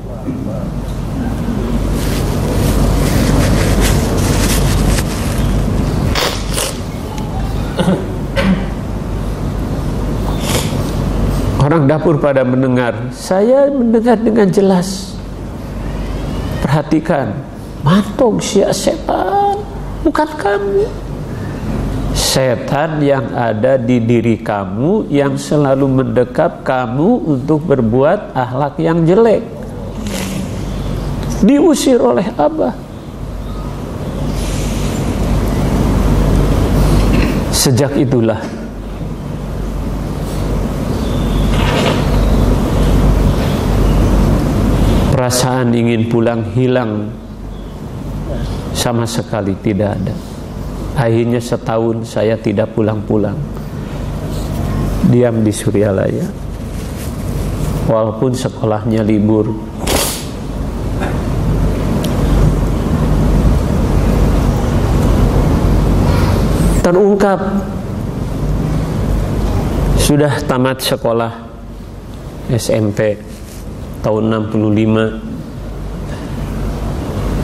orang 11.78 11.86
dapur 11.86 12.18
pada 12.18 12.42
mendengar 12.42 13.13
saya 13.13 13.70
mendengar 13.70 14.18
dengan 14.18 14.50
jelas. 14.50 15.13
Perhatikan 16.66 17.38
mantong 17.86 18.42
sia 18.42 18.74
setan 18.74 19.62
bukan 20.02 20.26
kamu. 20.42 20.90
Setan 22.18 22.98
yang 23.06 23.30
ada 23.30 23.78
di 23.78 24.02
diri 24.02 24.42
kamu 24.42 25.06
yang 25.13 25.38
selalu 25.38 25.86
mendekap 26.02 26.66
kamu 26.66 27.22
untuk 27.30 27.62
berbuat 27.70 28.34
akhlak 28.34 28.82
yang 28.82 29.06
jelek. 29.06 29.46
Diusir 31.46 32.02
oleh 32.02 32.26
Abah. 32.42 32.74
Sejak 37.54 37.94
itulah 38.02 38.42
ingin 45.78 46.10
pulang 46.10 46.42
hilang. 46.58 47.13
Sama 48.74 49.06
sekali 49.06 49.54
tidak 49.62 49.98
ada. 50.02 50.16
Akhirnya 50.98 51.38
setahun 51.38 52.10
saya 52.10 52.34
tidak 52.38 52.74
pulang-pulang. 52.74 53.38
Diam 55.08 55.46
di 55.46 55.54
Suryalaya 55.54 56.48
walaupun 57.88 58.36
sekolahnya 58.36 59.02
libur. 59.06 59.54
Terungkap. 66.84 67.40
Sudah 70.08 70.40
tamat 70.48 70.80
sekolah 70.80 71.36
SMP 72.48 73.20
tahun 74.00 74.48
65 74.48 75.27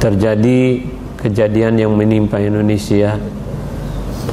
terjadi 0.04 0.84
kejadian 1.16 1.80
yang 1.80 1.96
menimpa 1.96 2.36
Indonesia 2.36 3.16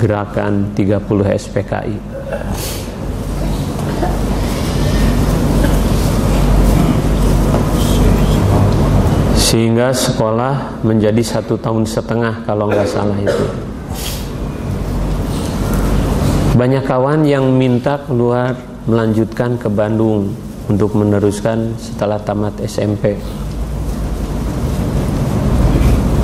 gerakan 0.02 0.74
30 0.74 1.06
SPKI 1.38 1.96
sehingga 9.38 9.94
sekolah 9.94 10.82
menjadi 10.82 11.22
satu 11.22 11.54
tahun 11.54 11.86
setengah 11.86 12.42
kalau 12.46 12.66
nggak 12.70 12.86
salah 12.90 13.18
itu. 13.18 13.46
Banyak 16.58 16.82
kawan 16.86 17.22
yang 17.22 17.46
minta 17.54 17.98
keluar 18.10 18.58
melanjutkan 18.90 19.54
ke 19.54 19.70
Bandung 19.70 20.34
untuk 20.66 20.98
meneruskan 20.98 21.78
setelah 21.78 22.18
tamat 22.22 22.58
SMP 22.62 23.18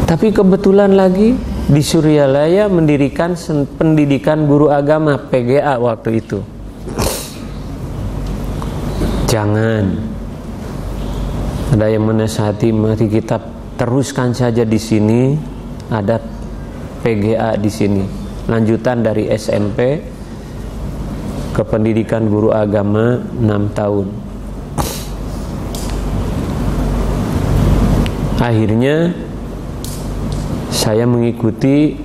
tapi 0.07 0.31
kebetulan 0.31 0.95
lagi 0.95 1.35
di 1.67 1.83
Suryalaya 1.83 2.71
mendirikan 2.71 3.35
pendidikan 3.75 4.47
guru 4.47 4.71
agama 4.71 5.19
PGA 5.19 5.83
waktu 5.83 6.23
itu. 6.23 6.39
Jangan. 9.27 10.15
Ada 11.75 11.91
yang 11.91 12.07
menasihati 12.07 12.71
mari 12.71 13.11
kita 13.11 13.43
teruskan 13.75 14.31
saja 14.31 14.63
di 14.63 14.79
sini. 14.79 15.35
Ada 15.91 16.23
PGA 17.03 17.59
di 17.59 17.67
sini. 17.67 18.07
Lanjutan 18.47 19.03
dari 19.03 19.27
SMP 19.35 19.99
ke 21.51 21.63
pendidikan 21.67 22.31
guru 22.31 22.55
agama 22.55 23.19
6 23.43 23.75
tahun. 23.75 24.07
Akhirnya 28.39 29.11
saya 30.87 31.03
mengikuti 31.03 31.99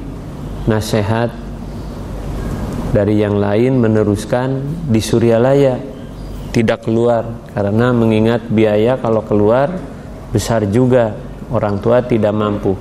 nasihat 0.66 1.30
dari 2.90 3.22
yang 3.22 3.38
lain 3.38 3.78
meneruskan 3.78 4.58
di 4.90 4.98
Suryalaya 4.98 5.78
tidak 6.50 6.90
keluar 6.90 7.46
karena 7.54 7.94
mengingat 7.94 8.50
biaya 8.50 8.98
kalau 8.98 9.22
keluar 9.22 9.70
besar 10.34 10.66
juga 10.66 11.14
orang 11.54 11.78
tua 11.78 12.02
tidak 12.02 12.34
mampu. 12.34 12.74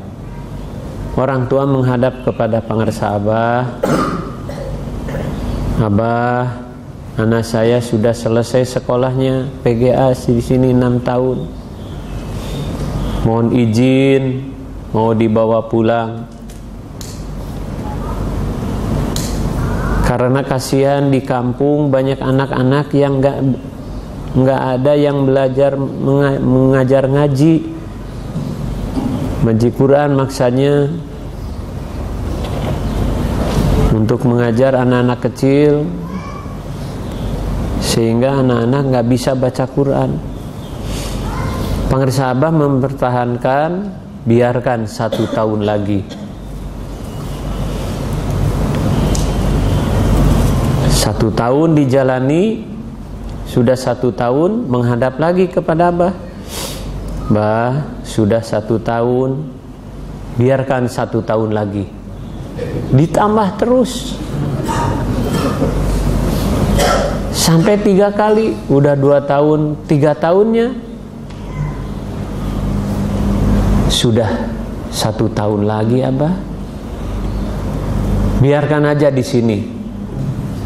Orang 1.21 1.45
tua 1.45 1.69
menghadap 1.69 2.25
kepada 2.25 2.65
pengersa 2.65 3.13
Abah 3.13 3.77
Abah 5.77 6.65
Anak 7.21 7.45
saya 7.45 7.77
sudah 7.77 8.09
selesai 8.09 8.81
sekolahnya 8.81 9.45
PGA 9.61 10.17
di 10.17 10.41
sini 10.41 10.73
6 10.73 11.05
tahun. 11.05 11.37
Mohon 13.21 13.47
izin 13.53 14.23
mau 14.89 15.13
dibawa 15.13 15.61
pulang. 15.69 16.25
Karena 20.09 20.41
kasihan 20.41 21.13
di 21.13 21.21
kampung 21.21 21.93
banyak 21.93 22.17
anak-anak 22.17 22.89
yang 22.97 23.21
nggak 23.21 23.37
nggak 24.41 24.61
ada 24.79 24.93
yang 24.97 25.29
belajar 25.29 25.77
mengajar 26.41 27.05
ngaji. 27.05 27.77
Quran 29.77 30.17
maksanya 30.17 30.89
untuk 34.01 34.25
mengajar 34.25 34.73
anak-anak 34.73 35.29
kecil 35.29 35.85
sehingga 37.85 38.41
anak-anak 38.41 38.81
nggak 38.89 39.07
bisa 39.13 39.37
baca 39.37 39.69
Quran. 39.69 40.17
Pangeran 41.85 42.33
Abah 42.33 42.49
mempertahankan 42.49 43.71
biarkan 44.25 44.89
satu 44.89 45.29
tahun 45.29 45.69
lagi. 45.69 46.01
Satu 50.89 51.29
tahun 51.29 51.77
dijalani 51.77 52.65
sudah 53.45 53.77
satu 53.77 54.09
tahun 54.17 54.65
menghadap 54.65 55.21
lagi 55.21 55.45
kepada 55.45 55.93
Abah. 55.93 56.13
Bah, 57.29 57.85
sudah 58.01 58.41
satu 58.41 58.81
tahun 58.81 59.45
biarkan 60.41 60.89
satu 60.89 61.21
tahun 61.21 61.53
lagi. 61.53 62.00
Ditambah 62.91 63.47
terus. 63.57 64.19
Sampai 67.31 67.79
tiga 67.79 68.11
kali. 68.11 68.53
Udah 68.67 68.93
dua 68.95 69.23
tahun. 69.23 69.79
Tiga 69.87 70.11
tahunnya. 70.13 70.75
Sudah 73.91 74.49
satu 74.91 75.31
tahun 75.31 75.67
lagi 75.67 76.03
abah. 76.03 76.33
Biarkan 78.41 78.89
aja 78.89 79.13
di 79.13 79.23
sini. 79.23 79.59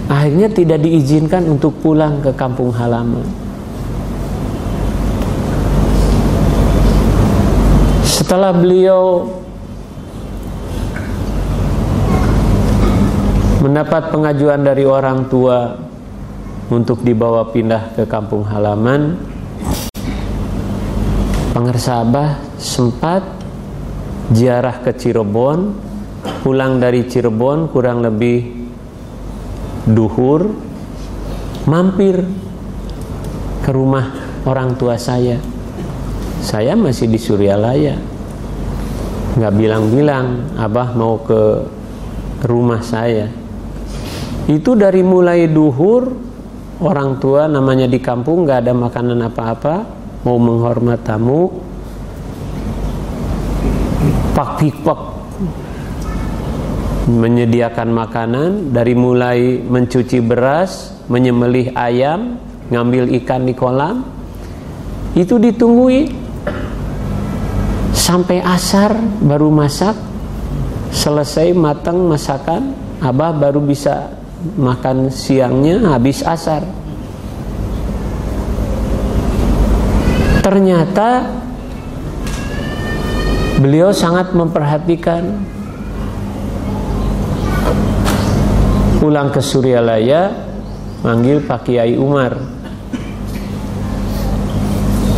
Akhirnya 0.06 0.48
tidak 0.54 0.86
diizinkan 0.86 1.50
untuk 1.50 1.82
pulang 1.82 2.22
ke 2.22 2.32
kampung 2.38 2.70
halaman. 2.70 3.26
Setelah 8.06 8.54
beliau 8.54 9.28
mendapat 13.66 14.14
pengajuan 14.14 14.62
dari 14.62 14.86
orang 14.86 15.26
tua 15.26 15.74
untuk 16.70 17.02
dibawa 17.02 17.50
pindah 17.50 17.98
ke 17.98 18.06
kampung 18.06 18.46
halaman. 18.46 19.18
Pangersabah 21.50 22.62
sempat 22.62 23.26
ziarah 24.30 24.86
ke 24.86 24.94
Cirebon. 24.94 25.82
Pulang 26.46 26.78
dari 26.78 27.10
Cirebon 27.10 27.74
kurang 27.74 28.06
lebih 28.06 28.70
duhur 29.90 30.54
mampir 31.66 32.22
ke 33.66 33.72
rumah 33.74 34.14
orang 34.46 34.78
tua 34.78 34.94
saya. 35.02 35.42
Saya 36.46 36.78
masih 36.78 37.10
di 37.10 37.18
Suryalaya. 37.18 37.98
Nggak 39.42 39.54
bilang-bilang 39.58 40.54
abah 40.54 40.94
mau 40.94 41.18
ke 41.26 41.66
rumah 42.46 42.86
saya 42.86 43.45
itu 44.46 44.78
dari 44.78 45.02
mulai 45.02 45.50
duhur 45.50 46.14
orang 46.78 47.18
tua 47.18 47.50
namanya 47.50 47.90
di 47.90 47.98
kampung 47.98 48.46
nggak 48.46 48.60
ada 48.62 48.74
makanan 48.78 49.20
apa-apa 49.26 49.76
mau 50.22 50.38
menghormat 50.38 51.02
tamu. 51.02 51.50
Pak 54.36 54.50
pikpok 54.60 55.00
menyediakan 57.08 57.90
makanan 57.90 58.50
dari 58.76 58.94
mulai 58.94 59.62
mencuci 59.64 60.20
beras 60.20 60.92
menyembelih 61.08 61.72
ayam 61.74 62.38
ngambil 62.70 63.18
ikan 63.24 63.50
di 63.50 63.54
kolam. 63.58 64.06
Itu 65.16 65.40
ditunggui 65.40 66.12
sampai 67.96 68.44
asar 68.44 68.94
baru 69.24 69.50
masak 69.50 69.96
selesai 70.92 71.56
matang 71.56 72.04
masakan 72.06 72.76
abah 73.00 73.32
baru 73.32 73.64
bisa 73.64 74.15
makan 74.56 75.10
siangnya 75.10 75.82
habis 75.96 76.22
asar. 76.22 76.62
Ternyata 80.46 81.26
beliau 83.58 83.90
sangat 83.90 84.38
memperhatikan. 84.38 85.42
Pulang 89.02 89.30
ke 89.30 89.42
Suryalaya 89.42 90.34
manggil 91.02 91.42
Pak 91.42 91.70
Kiai 91.70 91.98
Umar. 91.98 92.38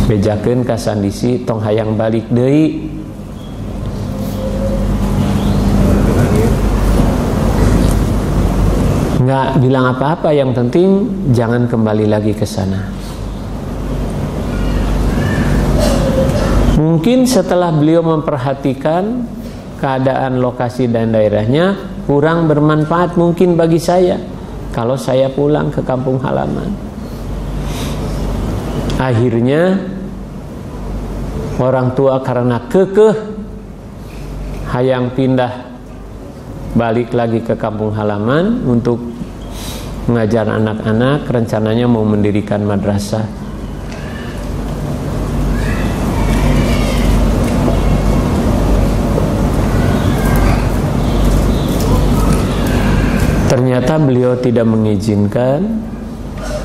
Bejakeun 0.08 0.64
kasandisi 0.64 1.44
tong 1.44 1.60
hayang 1.60 1.92
balik 1.96 2.24
deui 2.32 2.87
nggak 9.28 9.60
bilang 9.60 9.92
apa-apa 9.92 10.32
yang 10.32 10.56
penting 10.56 11.04
jangan 11.36 11.68
kembali 11.68 12.08
lagi 12.08 12.32
ke 12.32 12.48
sana. 12.48 12.80
Mungkin 16.80 17.28
setelah 17.28 17.68
beliau 17.68 18.00
memperhatikan 18.00 19.28
keadaan 19.76 20.40
lokasi 20.40 20.88
dan 20.88 21.12
daerahnya 21.12 21.76
kurang 22.08 22.48
bermanfaat 22.48 23.20
mungkin 23.20 23.52
bagi 23.52 23.76
saya 23.76 24.16
kalau 24.72 24.96
saya 24.96 25.28
pulang 25.28 25.68
ke 25.68 25.84
kampung 25.84 26.16
halaman. 26.24 26.72
Akhirnya 28.96 29.76
orang 31.60 31.92
tua 31.92 32.24
karena 32.24 32.64
kekeh 32.64 33.16
hayang 34.72 35.12
pindah 35.12 35.68
balik 36.72 37.12
lagi 37.12 37.44
ke 37.44 37.56
kampung 37.56 37.92
halaman 37.92 38.62
untuk 38.62 39.07
mengajar 40.08 40.48
anak-anak 40.48 41.28
rencananya 41.28 41.84
mau 41.84 42.00
mendirikan 42.02 42.64
madrasah. 42.64 43.28
Ternyata 53.48 53.96
beliau 54.00 54.36
tidak 54.36 54.64
mengizinkan 54.68 55.80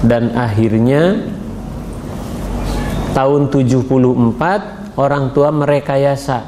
dan 0.04 0.36
akhirnya 0.36 1.16
tahun 3.16 3.48
74 3.52 5.00
orang 5.00 5.32
tua 5.32 5.52
merekayasa. 5.52 6.44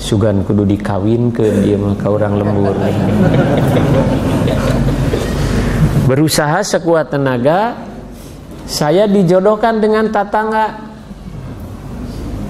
Sugan 0.00 0.44
kudu 0.44 0.64
dikawin 0.64 1.32
ke 1.32 1.64
dia 1.64 1.76
maka 1.76 2.08
orang 2.08 2.40
lembur 2.40 2.74
berusaha 6.06 6.62
sekuat 6.64 7.14
tenaga 7.14 7.78
saya 8.66 9.06
dijodohkan 9.10 9.82
dengan 9.82 10.08
tatangga 10.10 10.92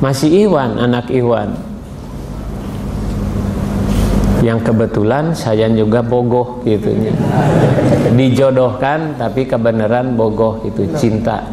masih 0.03 0.51
Iwan 0.51 0.77
anak 0.83 1.09
Iwan. 1.15 1.55
Yang 4.43 4.67
kebetulan 4.67 5.31
saya 5.39 5.71
juga 5.71 6.03
bogoh 6.03 6.67
gitu. 6.67 6.91
Dijodohkan 8.19 9.15
tapi 9.15 9.47
kebenaran 9.47 10.19
bogoh 10.19 10.59
itu 10.67 10.83
cinta. 10.99 11.47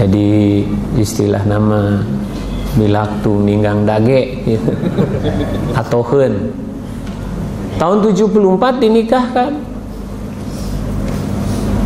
Jadi 0.00 0.64
istilah 0.96 1.44
nama 1.44 2.00
bilaktu 2.74 3.32
ninggang 3.44 3.86
dage 3.86 4.42
gitu. 4.42 4.72
atau 5.78 6.00
hen 6.02 6.50
tahun 7.78 7.98
74 8.14 8.82
dinikahkan. 8.82 9.52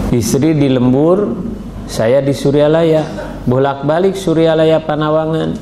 Istri 0.08 0.56
di 0.56 0.68
lembur 0.72 1.36
saya 1.84 2.24
di 2.24 2.32
Suryalaya. 2.32 3.04
Bolak-balik 3.48 4.16
Suryalaya 4.16 4.80
Panawangan. 4.80 5.56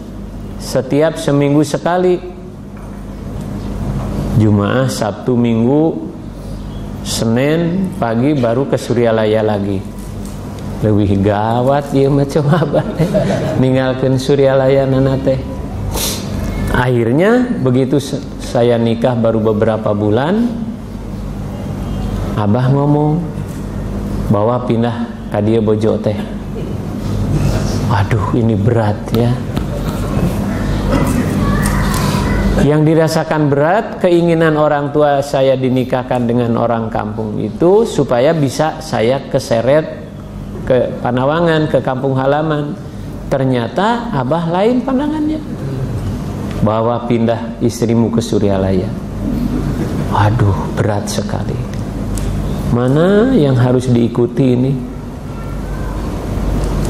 Setiap 0.58 1.18
seminggu 1.18 1.62
sekali. 1.62 2.18
Jumaah 4.36 4.84
Sabtu 4.92 5.32
Minggu 5.32 6.12
Senin 7.06 7.94
pagi 7.96 8.36
baru 8.36 8.68
ke 8.68 8.76
Suryalaya 8.76 9.40
lagi. 9.40 9.78
Lebih 10.84 11.24
gawat 11.24 11.94
ya 11.96 12.12
macam 12.12 12.44
apa 12.52 12.84
ninggalkan 13.56 14.20
Suryalaya 14.20 14.84
nanate 14.84 15.56
akhirnya 16.76 17.48
begitu 17.64 17.96
saya 18.56 18.80
nikah 18.80 19.12
baru 19.12 19.52
beberapa 19.52 19.92
bulan 19.92 20.48
abah 22.40 22.72
ngomong 22.72 23.20
bahwa 24.32 24.64
pindah 24.64 25.12
ke 25.28 25.44
dia 25.44 25.60
bojo 25.60 26.00
teh 26.00 26.16
aduh 27.92 28.32
ini 28.32 28.56
berat 28.56 28.96
ya 29.12 29.28
yang 32.64 32.80
dirasakan 32.80 33.52
berat 33.52 34.00
keinginan 34.00 34.56
orang 34.56 34.88
tua 34.88 35.20
saya 35.20 35.52
dinikahkan 35.60 36.24
dengan 36.24 36.56
orang 36.56 36.88
kampung 36.88 37.36
itu 37.36 37.84
supaya 37.84 38.32
bisa 38.32 38.80
saya 38.80 39.20
keseret 39.28 40.08
ke 40.64 40.96
Panawangan, 41.04 41.68
ke 41.70 41.78
kampung 41.84 42.16
halaman. 42.18 42.74
Ternyata 43.30 44.10
abah 44.10 44.50
lain 44.50 44.82
pandangannya. 44.82 45.55
Bahwa 46.66 47.06
pindah 47.06 47.62
istrimu 47.62 48.10
ke 48.10 48.18
Suryalaya. 48.18 48.90
Waduh, 50.10 50.74
berat 50.74 51.06
sekali. 51.06 51.54
Mana 52.74 53.30
yang 53.38 53.54
harus 53.54 53.86
diikuti 53.86 54.58
ini? 54.58 54.74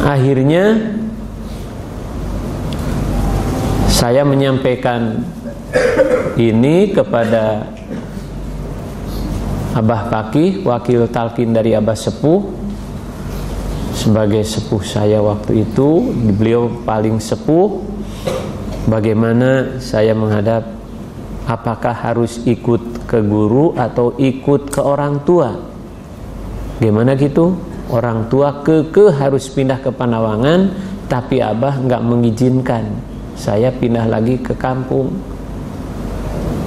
Akhirnya 0.01 0.97
saya 3.93 4.25
menyampaikan 4.25 5.21
ini 6.41 6.97
kepada 6.97 7.77
Abah 9.77 10.09
Paki, 10.09 10.65
wakil 10.65 11.05
talkin 11.13 11.53
dari 11.53 11.77
Abah 11.77 11.93
Sepuh 11.93 12.65
sebagai 13.97 14.47
sepuh 14.47 14.81
saya 14.87 15.19
waktu 15.19 15.67
itu 15.67 16.13
beliau 16.37 16.71
paling 16.85 17.19
sepuh 17.19 17.83
bagaimana 18.87 19.79
saya 19.83 20.15
menghadap? 20.17 20.65
Apakah 21.47 21.95
harus 21.95 22.43
ikut 22.43 23.07
ke 23.07 23.23
guru 23.23 23.71
atau 23.79 24.19
ikut 24.19 24.67
ke 24.67 24.83
orang 24.83 25.23
tua? 25.23 25.55
Gimana 26.83 27.15
gitu? 27.15 27.55
Orang 27.87 28.27
tua 28.27 28.67
ke 28.67 28.91
ke 28.91 29.15
harus 29.15 29.47
pindah 29.47 29.79
ke 29.79 29.95
Panawangan 29.95 30.75
tapi 31.07 31.39
abah 31.39 31.79
nggak 31.79 32.03
mengizinkan. 32.03 32.99
Saya 33.39 33.71
pindah 33.71 34.11
lagi 34.11 34.43
ke 34.43 34.59
kampung. 34.59 35.15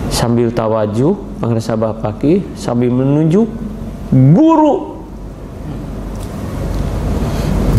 Sambil 0.07 0.47
tawajuh 0.47 1.11
pengresa 1.43 1.75
bapaki 1.75 2.43
sambil 2.55 2.91
menunjuk 2.91 3.47
guru. 4.11 4.99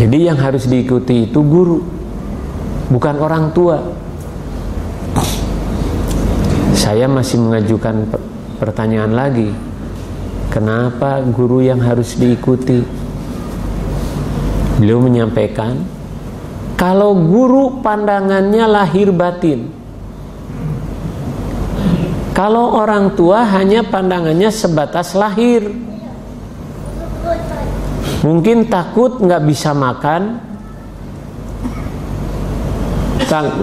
Jadi 0.01 0.25
yang 0.25 0.41
harus 0.41 0.65
diikuti 0.65 1.29
itu 1.29 1.41
guru, 1.45 1.85
bukan 2.89 3.21
orang 3.21 3.53
tua. 3.53 3.85
Saya 6.81 7.05
masih 7.05 7.37
mengajukan 7.45 8.09
pertanyaan 8.57 9.13
lagi. 9.13 9.53
Kenapa 10.49 11.21
guru 11.29 11.61
yang 11.61 11.77
harus 11.85 12.17
diikuti? 12.17 12.81
Beliau 14.81 15.05
menyampaikan, 15.05 15.77
kalau 16.81 17.13
guru 17.13 17.85
pandangannya 17.85 18.65
lahir 18.65 19.13
batin. 19.13 19.69
Kalau 22.33 22.81
orang 22.81 23.13
tua 23.13 23.45
hanya 23.45 23.85
pandangannya 23.85 24.49
sebatas 24.49 25.13
lahir. 25.13 25.69
Mungkin 28.25 28.73
takut 28.73 29.21
nggak 29.21 29.45
bisa 29.45 29.77
makan, 29.77 30.41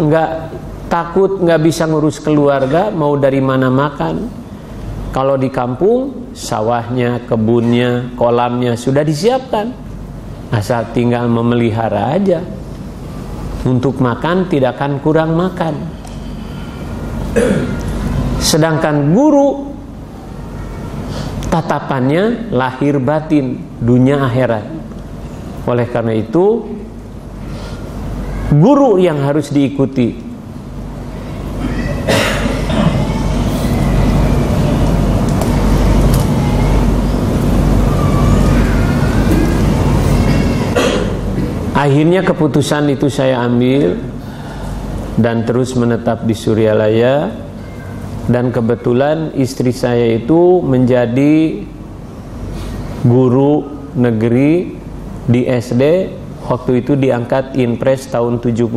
nggak 0.05 0.30
takut 0.88 1.39
nggak 1.39 1.61
bisa 1.63 1.88
ngurus 1.88 2.19
keluarga, 2.19 2.89
mau 2.91 3.15
dari 3.15 3.39
mana 3.43 3.67
makan. 3.71 4.45
Kalau 5.11 5.39
di 5.39 5.47
kampung, 5.47 6.31
sawahnya, 6.35 7.23
kebunnya, 7.27 8.11
kolamnya 8.19 8.75
sudah 8.75 9.03
disiapkan. 9.03 9.71
Asal 10.51 10.91
tinggal 10.95 11.27
memelihara 11.27 12.15
aja. 12.15 12.39
Untuk 13.67 13.99
makan 13.99 14.47
tidak 14.47 14.79
akan 14.79 14.99
kurang 15.03 15.35
makan. 15.35 15.75
Sedangkan 18.39 19.11
guru 19.11 19.67
tatapannya 21.49 22.53
lahir 22.53 23.01
batin 23.01 23.59
dunia 23.81 24.23
akhirat 24.23 24.65
oleh 25.67 25.88
karena 25.89 26.13
itu 26.15 26.63
guru 28.55 29.01
yang 29.01 29.19
harus 29.23 29.51
diikuti 29.51 30.26
akhirnya 41.88 42.19
keputusan 42.19 42.91
itu 42.91 43.07
saya 43.07 43.39
ambil 43.47 43.95
dan 45.15 45.47
terus 45.47 45.71
menetap 45.79 46.27
di 46.27 46.35
Suryalaya. 46.35 47.47
Dan 48.27 48.51
kebetulan 48.51 49.31
istri 49.39 49.71
saya 49.71 50.19
itu 50.19 50.59
menjadi 50.59 51.63
guru 53.07 53.63
negeri 53.95 54.75
di 55.31 55.47
SD 55.47 56.11
waktu 56.43 56.83
itu 56.83 56.99
diangkat 56.99 57.55
Inpres 57.55 58.11
tahun 58.11 58.43
75 58.43 58.67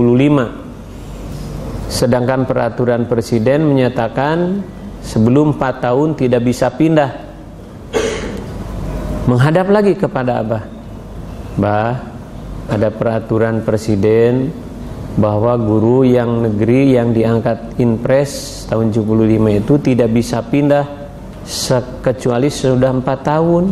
sedangkan 1.91 2.47
peraturan 2.47 3.11
presiden 3.11 3.67
menyatakan 3.67 4.63
sebelum 5.03 5.59
4 5.59 5.83
tahun 5.83 6.09
tidak 6.15 6.47
bisa 6.47 6.71
pindah. 6.71 7.11
Menghadap 9.27 9.67
lagi 9.67 9.99
kepada 9.99 10.47
Abah. 10.47 10.63
Bah 11.59 12.10
ada 12.71 12.89
peraturan 12.95 13.67
presiden 13.67 14.55
bahwa 15.19 15.59
guru 15.59 16.07
yang 16.07 16.47
negeri 16.47 16.95
yang 16.95 17.11
diangkat 17.11 17.83
impres 17.83 18.65
tahun 18.71 18.95
75 18.95 19.59
itu 19.59 19.75
tidak 19.83 20.09
bisa 20.15 20.39
pindah 20.47 20.87
kecuali 22.01 22.47
sudah 22.47 22.95
4 22.95 23.03
tahun. 23.27 23.65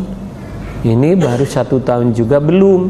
Ini 0.82 1.14
baru 1.14 1.46
satu 1.46 1.78
tahun 1.82 2.10
juga 2.10 2.42
belum. 2.42 2.82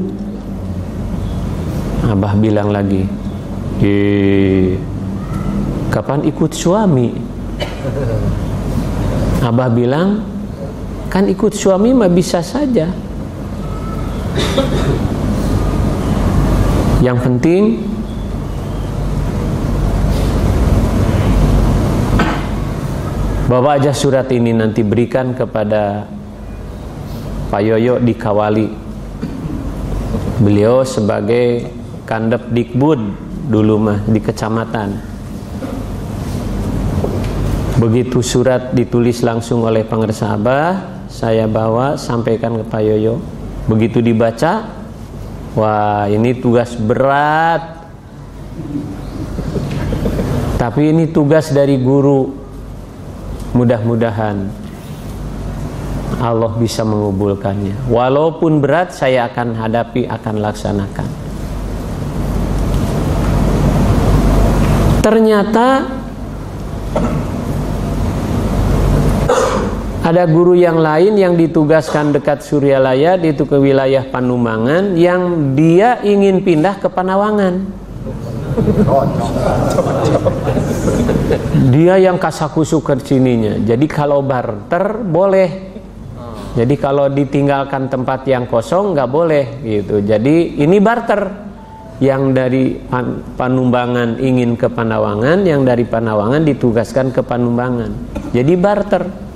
Abah 2.09 2.35
bilang 2.41 2.73
lagi 2.73 3.05
kapan 5.93 6.25
ikut 6.25 6.53
suami? 6.57 7.13
Abah 9.45 9.69
bilang 9.71 10.25
kan 11.13 11.29
ikut 11.29 11.53
suami 11.53 11.93
mah 11.93 12.09
bisa 12.09 12.41
saja 12.41 12.89
yang 16.99 17.19
penting 17.23 17.79
bawa 23.47 23.79
aja 23.79 23.95
surat 23.95 24.27
ini 24.35 24.51
nanti 24.51 24.83
berikan 24.83 25.33
kepada 25.33 26.11
Pak 27.49 27.63
Yoyo 27.63 28.03
di 28.03 28.15
Kawali 28.19 28.69
beliau 30.43 30.83
sebagai 30.83 31.71
kandep 32.05 32.51
dikbud 32.51 33.01
dulu 33.49 33.77
mah 33.79 33.99
di 34.05 34.21
kecamatan 34.21 35.19
Begitu 37.79 38.19
surat 38.27 38.75
ditulis 38.75 39.23
langsung 39.23 39.63
oleh 39.63 39.87
pengersa 39.87 40.35
Abah, 40.35 41.07
saya 41.07 41.47
bawa 41.47 41.95
sampaikan 41.95 42.59
ke 42.59 42.67
Pak 42.67 42.83
Yoyo. 42.83 43.23
Begitu 43.71 44.03
dibaca, 44.03 44.67
wah 45.55 46.11
ini 46.11 46.37
tugas 46.37 46.75
berat. 46.77 47.79
Tapi 50.59 50.91
ini 50.91 51.09
tugas 51.09 51.55
dari 51.55 51.79
guru. 51.79 52.35
Mudah-mudahan 53.55 54.37
Allah 56.19 56.53
bisa 56.59 56.83
mengubulkannya. 56.83 57.87
Walaupun 57.87 58.59
berat 58.59 58.91
saya 58.91 59.31
akan 59.31 59.55
hadapi, 59.55 60.11
akan 60.11 60.35
laksanakan. 60.43 61.09
Ternyata 64.99 65.98
Ada 70.09 70.25
guru 70.25 70.57
yang 70.57 70.81
lain 70.81 71.21
yang 71.21 71.37
ditugaskan 71.37 72.17
dekat 72.17 72.41
Suryalaya 72.41 73.21
itu 73.21 73.45
ke 73.45 73.61
wilayah 73.61 74.09
Panumbangan 74.09 74.97
yang 74.97 75.53
dia 75.53 76.01
ingin 76.01 76.41
pindah 76.41 76.81
ke 76.81 76.89
Panawangan. 76.89 77.69
Dia 81.69 82.01
yang 82.01 82.17
kasakusu 82.17 82.81
ke 82.81 82.97
sininya. 83.05 83.61
Jadi 83.61 83.85
kalau 83.85 84.25
barter 84.25 84.97
boleh. 85.05 85.77
Jadi 86.57 86.75
kalau 86.81 87.13
ditinggalkan 87.13 87.93
tempat 87.93 88.25
yang 88.25 88.49
kosong 88.49 88.97
nggak 88.97 89.11
boleh 89.13 89.61
gitu. 89.61 90.01
Jadi 90.01 90.57
ini 90.57 90.81
barter. 90.81 91.53
Yang 92.01 92.23
dari 92.33 92.65
Panumbangan 93.37 94.17
ingin 94.23 94.57
ke 94.57 94.73
Panawangan, 94.73 95.45
yang 95.45 95.69
dari 95.69 95.85
Panawangan 95.85 96.49
ditugaskan 96.49 97.13
ke 97.13 97.21
Panumbangan. 97.21 97.93
Jadi 98.33 98.57
barter. 98.57 99.28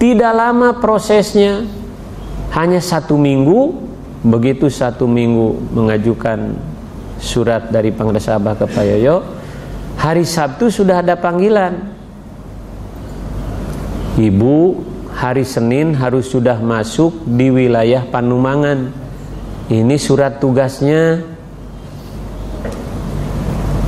Tidak 0.00 0.32
lama 0.32 0.80
prosesnya, 0.80 1.68
hanya 2.56 2.80
satu 2.80 3.20
minggu. 3.20 3.92
Begitu 4.20 4.72
satu 4.72 5.04
minggu 5.04 5.76
mengajukan 5.76 6.56
surat 7.20 7.68
dari 7.68 7.92
Pengresa 7.92 8.36
Abah 8.36 8.56
ke 8.56 8.64
Pak 8.68 8.84
Yoyo, 8.84 9.24
hari 10.00 10.24
Sabtu 10.24 10.72
sudah 10.72 11.04
ada 11.04 11.16
panggilan. 11.20 11.92
Ibu 14.16 14.56
hari 15.16 15.44
Senin 15.44 15.96
harus 15.96 16.32
sudah 16.32 16.56
masuk 16.60 17.12
di 17.24 17.48
wilayah 17.48 18.04
Panumangan. 18.08 18.92
Ini 19.68 19.96
surat 20.00 20.40
tugasnya 20.40 21.24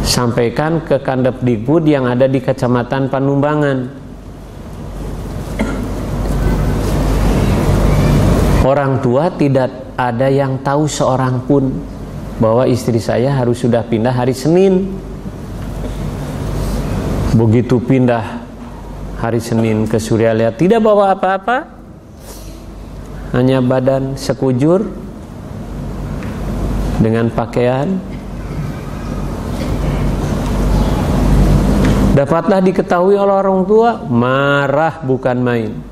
sampaikan 0.05 0.85
ke 0.85 1.01
Kandep 1.01 1.41
Dikbud 1.41 1.89
yang 1.89 2.05
ada 2.05 2.29
di 2.29 2.41
Kecamatan 2.41 3.09
Panumbangan. 3.09 4.02
Orang 8.73 9.05
tua 9.05 9.29
tidak 9.29 9.93
ada 10.01 10.33
yang 10.33 10.65
tahu 10.65 10.89
seorang 10.89 11.45
pun 11.45 11.69
bahwa 12.41 12.65
istri 12.65 12.97
saya 12.97 13.29
harus 13.29 13.61
sudah 13.61 13.85
pindah 13.85 14.17
hari 14.17 14.33
Senin. 14.33 14.97
Begitu 17.37 17.77
pindah 17.85 18.41
hari 19.21 19.45
Senin 19.45 19.85
ke 19.85 20.01
Suryalaya 20.01 20.57
tidak 20.57 20.81
bawa 20.81 21.13
apa-apa. 21.13 21.69
Hanya 23.37 23.61
badan 23.61 24.17
sekujur 24.17 24.89
dengan 26.97 27.29
pakaian. 27.29 28.01
Dapatlah 32.17 32.65
diketahui 32.65 33.21
oleh 33.21 33.37
orang 33.37 33.69
tua, 33.69 34.01
marah 34.09 35.05
bukan 35.05 35.37
main. 35.45 35.92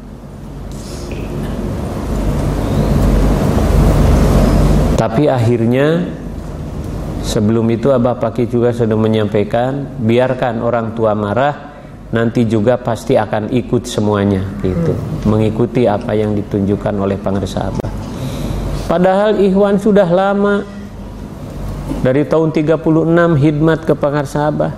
Tapi 5.00 5.32
akhirnya 5.32 6.04
sebelum 7.24 7.64
itu 7.72 7.88
Abah 7.88 8.20
Paki 8.20 8.44
juga 8.52 8.68
sudah 8.68 9.00
menyampaikan 9.00 9.96
biarkan 9.96 10.60
orang 10.60 10.92
tua 10.92 11.16
marah 11.16 11.72
nanti 12.12 12.44
juga 12.44 12.76
pasti 12.76 13.16
akan 13.16 13.48
ikut 13.48 13.88
semuanya 13.88 14.44
gitu 14.60 14.92
hmm. 14.92 15.24
mengikuti 15.24 15.88
apa 15.88 16.12
yang 16.12 16.36
ditunjukkan 16.36 16.92
oleh 17.00 17.16
pangresa 17.16 17.72
Abah. 17.72 17.88
Padahal 18.92 19.40
Ikhwan 19.40 19.80
sudah 19.80 20.04
lama 20.04 20.68
dari 22.04 22.28
tahun 22.28 22.52
36 22.52 22.84
hidmat 23.40 23.88
ke 23.88 23.96
pangresa 23.96 24.52
Abah. 24.52 24.76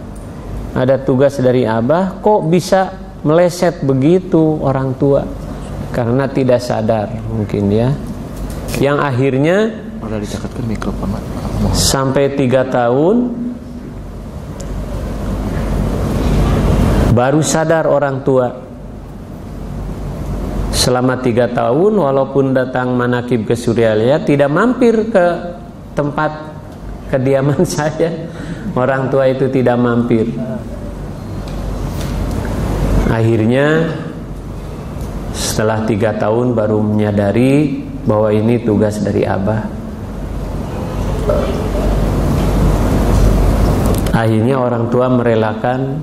Ada 0.79 1.03
tugas 1.03 1.35
dari 1.43 1.67
Abah 1.67 2.23
kok 2.23 2.47
bisa 2.47 2.95
meleset 3.27 3.83
begitu 3.83 4.63
orang 4.63 4.95
tua 4.95 5.27
karena 5.91 6.31
tidak 6.31 6.63
sadar 6.63 7.11
mungkin 7.27 7.75
ya. 7.75 7.91
Yang 8.79 8.99
akhirnya 9.03 9.59
mikrofon 10.67 11.11
sampai 11.73 12.35
tiga 12.35 12.67
tahun 12.67 13.33
baru 17.13 17.41
sadar 17.45 17.85
orang 17.87 18.25
tua. 18.25 18.49
Selama 20.73 21.23
tiga 21.23 21.47
tahun 21.47 21.95
walaupun 21.95 22.51
datang 22.57 22.99
manakib 22.99 23.47
ke 23.47 23.55
Suryalaya 23.55 24.19
tidak 24.27 24.51
mampir 24.51 25.15
ke 25.15 25.27
tempat 25.95 26.33
kediaman 27.13 27.63
saya. 27.69 28.27
Orang 28.73 29.13
tua 29.13 29.29
itu 29.29 29.47
tidak 29.53 29.77
mampir. 29.79 30.27
Akhirnya 33.13 33.93
setelah 35.37 35.85
tiga 35.85 36.17
tahun 36.17 36.57
baru 36.57 36.81
menyadari 36.81 37.85
bahwa 38.09 38.33
ini 38.33 38.65
tugas 38.65 39.05
dari 39.05 39.29
abah 39.29 39.82
Akhirnya 44.13 44.61
orang 44.61 44.93
tua 44.93 45.09
merelakan 45.09 45.99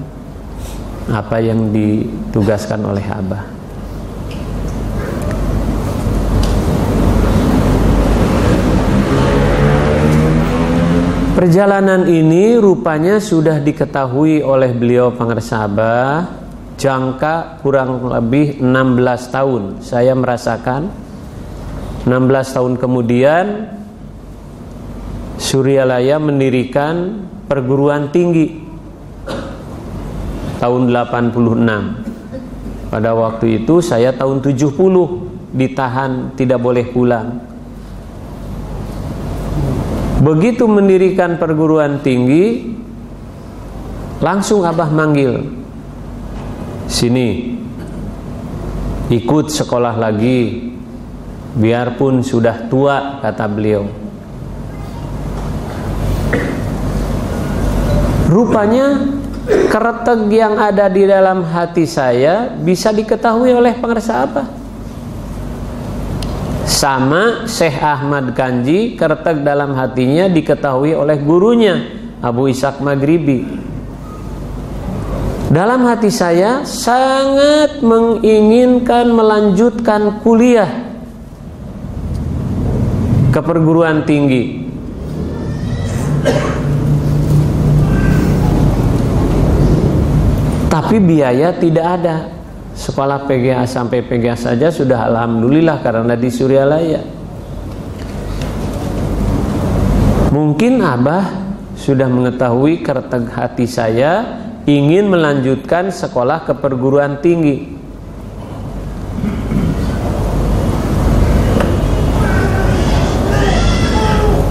apa 1.10 1.38
yang 1.42 1.70
ditugaskan 1.70 2.82
oleh 2.86 3.06
abah. 3.06 3.44
Perjalanan 11.40 12.04
ini 12.12 12.60
rupanya 12.60 13.24
sudah 13.24 13.64
diketahui 13.64 14.44
oleh 14.44 14.76
beliau 14.76 15.16
Pangersa 15.16 15.64
Abah 15.64 16.28
jangka 16.76 17.64
kurang 17.64 18.12
lebih 18.12 18.60
16 18.60 19.32
tahun. 19.32 19.64
Saya 19.80 20.12
merasakan 20.20 20.92
16 22.04 22.12
tahun 22.60 22.74
kemudian 22.76 23.46
Suryalaya 25.40 26.20
mendirikan 26.20 27.24
perguruan 27.48 28.12
tinggi 28.12 28.60
tahun 30.60 30.92
86 30.92 32.92
pada 32.92 33.16
waktu 33.16 33.64
itu 33.64 33.80
saya 33.80 34.12
tahun 34.12 34.44
70 34.44 34.76
ditahan 35.56 36.36
tidak 36.36 36.60
boleh 36.60 36.92
pulang. 36.92 37.40
Begitu 40.20 40.68
mendirikan 40.68 41.40
perguruan 41.40 42.04
tinggi 42.04 42.76
langsung 44.20 44.68
abah 44.68 44.92
manggil 44.92 45.48
sini 46.92 47.56
ikut 49.08 49.48
sekolah 49.48 49.96
lagi 49.96 50.68
biarpun 51.56 52.20
sudah 52.20 52.68
tua 52.68 53.24
kata 53.24 53.48
beliau 53.48 53.99
rupanya 58.30 59.10
kereteg 59.74 60.30
yang 60.30 60.62
ada 60.62 60.86
di 60.86 61.10
dalam 61.10 61.42
hati 61.42 61.90
saya 61.90 62.54
bisa 62.54 62.94
diketahui 62.94 63.50
oleh 63.50 63.74
pengersa 63.82 64.30
apa 64.30 64.44
sama 66.70 67.50
Syekh 67.50 67.82
Ahmad 67.82 68.38
Kanji 68.38 68.94
kereteg 68.94 69.42
dalam 69.42 69.74
hatinya 69.74 70.30
diketahui 70.30 70.94
oleh 70.94 71.18
gurunya 71.18 71.82
Abu 72.22 72.46
Ishak 72.54 72.78
Maghribi 72.86 73.42
dalam 75.50 75.82
hati 75.90 76.14
saya 76.14 76.62
sangat 76.62 77.82
menginginkan 77.82 79.10
melanjutkan 79.10 80.22
kuliah 80.22 80.70
ke 83.34 83.42
perguruan 83.42 84.06
tinggi. 84.06 84.70
Tapi 90.90 91.06
biaya 91.06 91.54
tidak 91.54 92.02
ada. 92.02 92.34
Sekolah 92.74 93.30
PGA 93.30 93.62
sampai 93.70 94.02
PGA 94.02 94.34
saja 94.34 94.74
sudah 94.74 95.06
alhamdulillah 95.06 95.86
karena 95.86 96.18
di 96.18 96.34
Suryalaya. 96.34 97.06
Mungkin 100.34 100.82
Abah 100.82 101.30
sudah 101.78 102.10
mengetahui 102.10 102.82
kerteg 102.82 103.30
hati 103.30 103.70
saya 103.70 104.42
ingin 104.66 105.14
melanjutkan 105.14 105.94
sekolah 105.94 106.50
ke 106.50 106.58
perguruan 106.58 107.22
tinggi. 107.22 107.70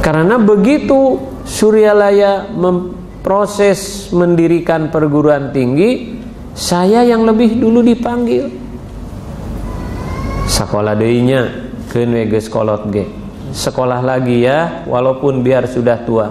Karena 0.06 0.38
begitu 0.38 1.18
Suryalaya 1.42 2.46
memproses 2.54 4.14
mendirikan 4.14 4.94
perguruan 4.94 5.50
tinggi, 5.50 6.17
saya 6.58 7.06
yang 7.06 7.22
lebih 7.22 7.62
dulu 7.62 7.86
dipanggil. 7.86 8.50
Sekolah 10.50 10.98
deinya 10.98 11.70
ke 11.86 12.02
weges 12.02 12.50
kolot 12.50 12.90
ge. 12.90 13.06
Sekolah 13.54 14.02
lagi 14.02 14.42
ya, 14.42 14.82
walaupun 14.90 15.46
biar 15.46 15.70
sudah 15.70 16.02
tua. 16.02 16.26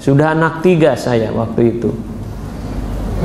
Sudah 0.00 0.32
anak 0.32 0.60
tiga 0.60 0.92
saya 0.92 1.32
waktu 1.32 1.76
itu 1.76 1.90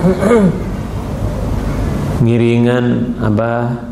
ngiringan 2.24 3.16
abah 3.20 3.92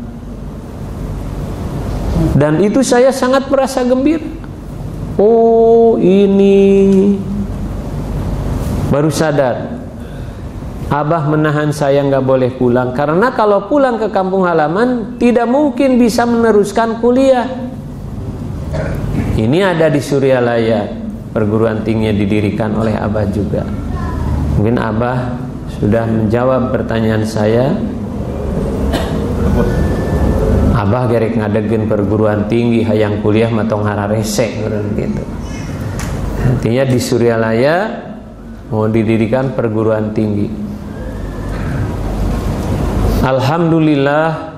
dan 2.36 2.60
itu 2.64 2.80
saya 2.80 3.12
sangat 3.12 3.52
merasa 3.52 3.84
gembira 3.84 4.24
oh 5.20 6.00
ini 6.00 7.16
baru 8.88 9.12
sadar 9.12 9.79
abah 10.90 11.22
menahan 11.30 11.70
saya 11.70 12.02
nggak 12.02 12.26
boleh 12.26 12.50
pulang. 12.58 12.90
Karena 12.90 13.30
kalau 13.30 13.70
pulang 13.70 13.96
ke 13.96 14.10
kampung 14.10 14.42
halaman 14.42 15.16
tidak 15.22 15.46
mungkin 15.46 15.96
bisa 15.96 16.26
meneruskan 16.26 16.98
kuliah. 16.98 17.46
Ini 19.38 19.58
ada 19.64 19.86
di 19.88 20.02
Suryalaya 20.02 20.90
perguruan 21.30 21.86
tinggi 21.86 22.10
didirikan 22.12 22.74
oleh 22.74 22.98
abah 22.98 23.24
juga. 23.30 23.62
Mungkin 24.58 24.76
abah 24.76 25.18
sudah 25.78 26.04
menjawab 26.04 26.74
pertanyaan 26.74 27.24
saya. 27.24 27.72
Abah 30.74 31.06
gerek 31.06 31.38
ngadegin 31.38 31.86
perguruan 31.86 32.50
tinggi 32.50 32.82
hayang 32.82 33.22
kuliah 33.22 33.52
matong 33.52 33.86
hararese 33.86 34.48
gitu. 34.98 35.22
Artinya 36.40 36.84
di 36.88 36.98
Suryalaya 36.98 37.76
mau 38.74 38.90
didirikan 38.90 39.54
perguruan 39.54 40.10
tinggi. 40.16 40.69
Alhamdulillah 43.20 44.56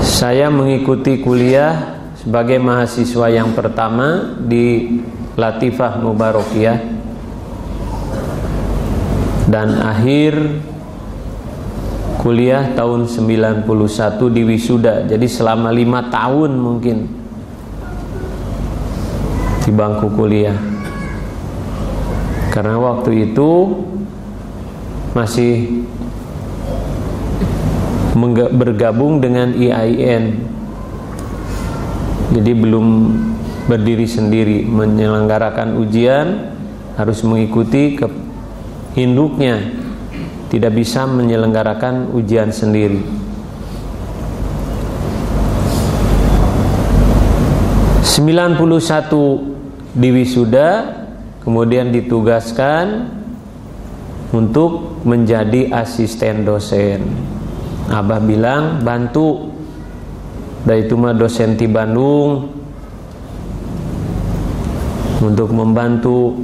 saya 0.00 0.48
mengikuti 0.48 1.20
kuliah 1.20 2.00
sebagai 2.16 2.56
mahasiswa 2.56 3.28
yang 3.28 3.52
pertama 3.52 4.32
di 4.40 4.96
Latifah 5.36 6.00
Mubarakiyah. 6.00 6.78
Dan 9.52 9.76
akhir 9.76 10.40
kuliah 12.24 12.72
tahun 12.72 13.12
91 13.12 13.68
di 14.32 14.42
wisuda. 14.48 15.04
Jadi 15.04 15.28
selama 15.28 15.68
lima 15.68 16.08
tahun 16.08 16.56
mungkin 16.56 17.12
di 19.68 19.70
bangku 19.74 20.16
kuliah. 20.16 20.56
Karena 22.48 22.80
waktu 22.80 23.32
itu 23.32 23.50
masih 25.12 25.84
bergabung 28.52 29.20
dengan 29.20 29.52
IAIN 29.52 30.40
jadi 32.32 32.52
belum 32.56 32.86
berdiri 33.68 34.08
sendiri 34.08 34.64
menyelenggarakan 34.64 35.76
ujian 35.76 36.56
harus 36.96 37.20
mengikuti 37.24 37.96
ke 38.00 38.08
induknya 38.96 39.60
tidak 40.52 40.76
bisa 40.76 41.08
menyelenggarakan 41.08 42.12
ujian 42.12 42.52
sendiri. 42.52 43.00
Sembilan 48.04 48.60
puluh 48.60 48.76
satu 48.76 49.40
di 49.96 50.12
wisuda 50.12 51.00
kemudian 51.40 51.88
ditugaskan 51.88 53.08
untuk 54.32 55.04
menjadi 55.04 55.68
asisten 55.70 56.48
dosen. 56.48 57.04
Abah 57.92 58.20
bilang 58.24 58.80
bantu 58.80 59.52
dari 60.64 60.88
itu 60.88 60.96
mah 60.96 61.12
dosen 61.12 61.58
di 61.58 61.68
Bandung 61.68 62.48
untuk 65.22 65.52
membantu 65.52 66.34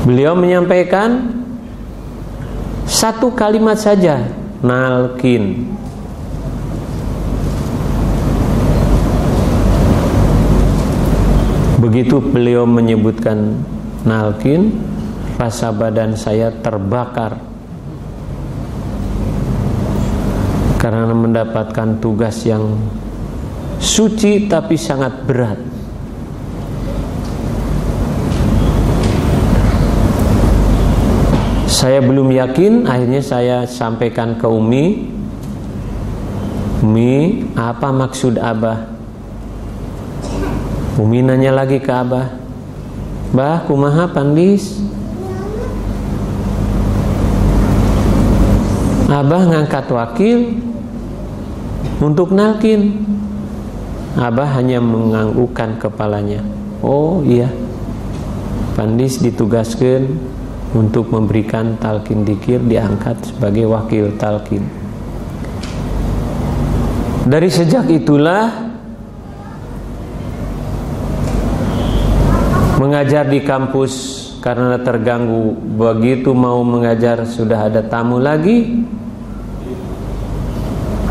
Beliau 0.09 0.39
menyampaikan 0.39 1.35
satu 2.87 3.35
kalimat 3.35 3.77
saja, 3.77 4.23
nalkin. 4.63 5.67
Begitu 11.77 12.25
beliau 12.25 12.65
menyebutkan 12.65 13.61
nalkin, 14.09 14.73
rasa 15.37 15.69
badan 15.77 16.17
saya 16.17 16.49
terbakar 16.49 17.37
karena 20.81 21.13
mendapatkan 21.13 22.01
tugas 22.01 22.49
yang 22.49 22.81
suci 23.77 24.49
tapi 24.49 24.81
sangat 24.81 25.21
berat. 25.29 25.61
Saya 31.69 32.01
belum 32.01 32.33
yakin, 32.33 32.89
akhirnya 32.89 33.21
saya 33.21 33.57
sampaikan 33.69 34.41
ke 34.41 34.49
Umi. 34.49 35.13
Umi, 36.81 37.45
apa 37.53 37.93
maksud 37.93 38.41
Abah? 38.41 38.96
Umi 40.97 41.21
nanya 41.21 41.53
lagi 41.53 41.77
ke 41.77 41.93
Abah. 41.93 42.33
Bah 43.37 43.61
kumaha 43.69 44.09
pandis? 44.09 44.81
Abah 49.13 49.43
ngangkat 49.45 49.87
wakil 49.93 50.57
untuk 52.01 52.33
nalkin. 52.33 53.05
Abah 54.17 54.57
hanya 54.57 54.81
menganggukkan 54.81 55.77
kepalanya. 55.77 56.41
Oh 56.81 57.21
iya. 57.21 57.53
Pandis 58.73 59.21
ditugaskan 59.21 60.17
untuk 60.73 61.13
memberikan 61.13 61.77
talkin 61.77 62.25
dikir 62.25 62.65
diangkat 62.65 63.21
sebagai 63.37 63.69
wakil 63.69 64.17
talkin. 64.17 64.65
Dari 67.29 67.53
sejak 67.53 67.85
itulah 67.93 68.66
mengajar 72.97 73.29
di 73.29 73.45
kampus 73.45 73.93
karena 74.41 74.81
terganggu. 74.81 75.53
Begitu 75.53 76.33
mau 76.33 76.65
mengajar 76.65 77.29
sudah 77.29 77.69
ada 77.69 77.85
tamu 77.85 78.17
lagi. 78.17 78.89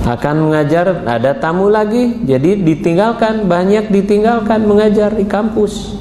Akan 0.02 0.50
mengajar 0.50 1.06
ada 1.06 1.38
tamu 1.38 1.70
lagi. 1.70 2.26
Jadi 2.26 2.66
ditinggalkan 2.66 3.46
banyak 3.46 3.94
ditinggalkan 3.94 4.66
mengajar 4.66 5.14
di 5.14 5.30
kampus. 5.30 5.94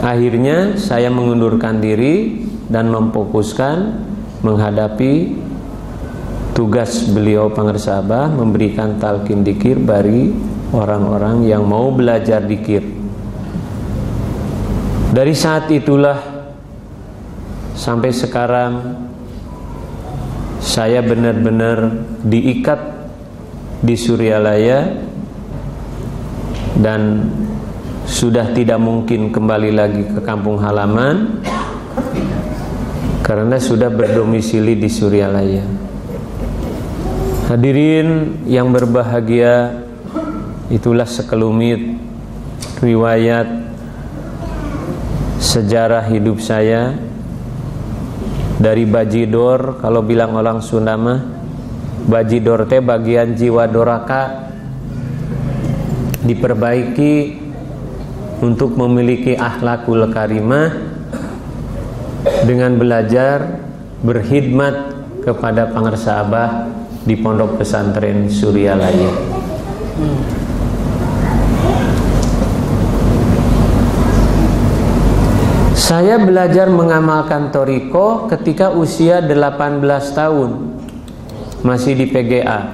Akhirnya 0.00 0.80
saya 0.80 1.12
mengundurkan 1.12 1.84
diri 1.84 2.40
dan 2.72 2.88
memfokuskan 2.88 3.76
menghadapi 4.40 5.36
tugas 6.56 7.04
beliau 7.04 7.52
Pangersabah 7.52 8.32
memberikan 8.32 8.96
talkin 8.96 9.44
dikir 9.44 9.76
bagi 9.76 10.32
orang-orang 10.72 11.44
yang 11.44 11.68
mau 11.68 11.92
belajar 11.92 12.40
dikir 12.40 12.97
dari 15.08 15.32
saat 15.32 15.72
itulah 15.72 16.20
sampai 17.72 18.10
sekarang 18.12 18.72
saya 20.58 21.00
benar-benar 21.00 22.04
diikat 22.26 22.80
di 23.80 23.94
Suryalaya 23.94 24.90
dan 26.78 27.30
sudah 28.04 28.52
tidak 28.52 28.80
mungkin 28.80 29.30
kembali 29.30 29.70
lagi 29.72 30.02
ke 30.12 30.20
kampung 30.24 30.60
halaman 30.60 31.40
karena 33.24 33.60
sudah 33.60 33.92
berdomisili 33.92 34.72
di 34.76 34.88
Suryalaya. 34.88 35.64
Hadirin 37.48 38.40
yang 38.44 38.72
berbahagia, 38.72 39.84
itulah 40.68 41.08
sekelumit 41.08 41.96
riwayat 42.80 43.67
sejarah 45.38 46.10
hidup 46.10 46.42
saya 46.42 46.98
dari 48.58 48.82
bajidor 48.82 49.78
kalau 49.78 50.02
bilang 50.02 50.34
orang 50.34 50.58
Sunda 50.58 50.98
mah 50.98 51.22
bajidor 52.10 52.66
teh 52.66 52.82
bagian 52.82 53.38
jiwa 53.38 53.70
doraka 53.70 54.50
diperbaiki 56.26 57.38
untuk 58.42 58.74
memiliki 58.74 59.38
akhlakul 59.38 60.10
karimah 60.10 60.74
dengan 62.42 62.74
belajar 62.74 63.62
berkhidmat 64.02 64.74
kepada 65.22 65.70
pangersa 65.70 66.22
abah 66.26 66.50
di 67.06 67.14
pondok 67.18 67.62
pesantren 67.62 68.26
Suryalaya. 68.26 69.10
Saya 69.98 70.37
belajar 76.28 76.68
mengamalkan 76.68 77.48
toriko 77.48 78.28
ketika 78.28 78.68
usia 78.76 79.24
18 79.24 79.80
tahun. 80.12 80.50
Masih 81.58 81.98
di 81.98 82.06
PGA 82.06 82.70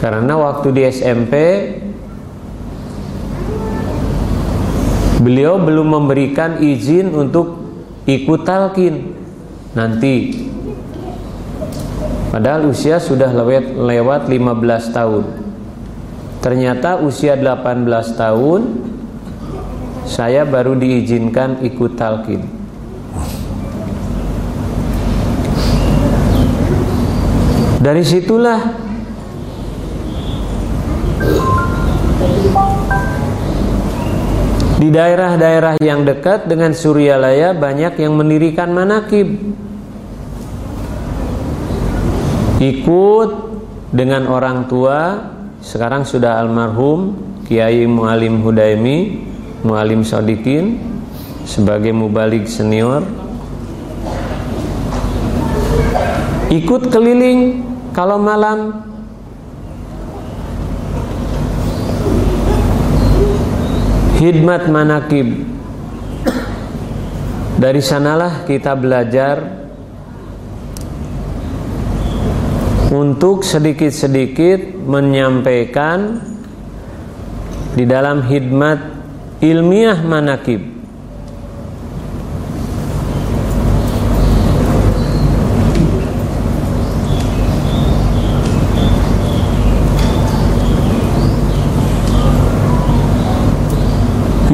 Karena 0.00 0.32
waktu 0.40 0.72
di 0.72 0.82
SMP 0.88 1.34
Beliau 5.20 5.60
belum 5.60 5.92
memberikan 6.00 6.64
izin 6.64 7.12
untuk 7.12 7.60
ikut 8.08 8.48
talkin 8.48 9.12
Nanti. 9.74 10.46
Padahal 12.30 12.70
usia 12.70 13.02
sudah 13.02 13.28
lewat, 13.30 13.74
lewat 13.74 14.22
15 14.30 14.94
tahun. 14.94 15.24
Ternyata 16.38 17.02
usia 17.02 17.34
18 17.34 17.86
tahun 18.14 18.93
saya 20.04 20.44
baru 20.44 20.76
diizinkan 20.76 21.64
ikut 21.64 21.96
talqin. 21.96 22.44
Dari 27.84 28.00
situlah 28.00 28.60
di 34.80 34.88
daerah-daerah 34.88 35.76
yang 35.84 36.08
dekat 36.08 36.48
dengan 36.48 36.72
Suryalaya 36.72 37.52
banyak 37.52 38.00
yang 38.00 38.16
mendirikan 38.16 38.72
manakib. 38.72 39.36
Ikut 42.64 43.30
dengan 43.92 44.32
orang 44.32 44.64
tua, 44.64 45.20
sekarang 45.60 46.08
sudah 46.08 46.40
almarhum 46.40 47.20
Kiai 47.44 47.84
Mualim 47.84 48.40
Hudaimi 48.40 49.33
Mualim 49.64 50.04
Sodikin 50.04 50.76
sebagai 51.48 51.96
mubalik 51.96 52.44
senior. 52.44 53.00
Ikut 56.52 56.92
keliling 56.92 57.64
kalau 57.96 58.20
malam. 58.20 58.84
Hidmat 64.20 64.68
manakib. 64.68 65.48
Dari 67.56 67.80
sanalah 67.80 68.44
kita 68.44 68.76
belajar 68.76 69.64
untuk 72.94 73.42
sedikit-sedikit 73.42 74.78
menyampaikan 74.86 76.20
di 77.74 77.82
dalam 77.88 78.22
hidmat 78.22 78.93
ilmiah 79.44 80.00
manakib. 80.00 80.72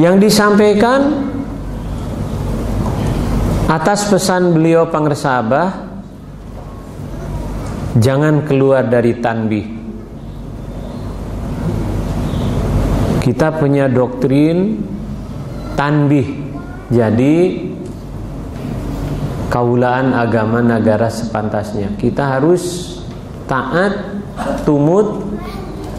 Yang 0.01 0.33
disampaikan 0.33 1.29
atas 3.69 4.09
pesan 4.09 4.49
beliau 4.51 4.89
Pangresabah 4.89 5.87
jangan 8.01 8.43
keluar 8.49 8.81
dari 8.89 9.21
tanbih 9.21 9.80
kita 13.21 13.53
punya 13.61 13.85
doktrin 13.85 14.81
tanbih. 15.77 16.41
Jadi 16.89 17.69
kaulaan 19.47 20.17
agama 20.17 20.59
negara 20.59 21.07
sepantasnya. 21.07 21.93
Kita 21.95 22.35
harus 22.37 22.97
taat 23.45 23.93
tumut 24.65 25.21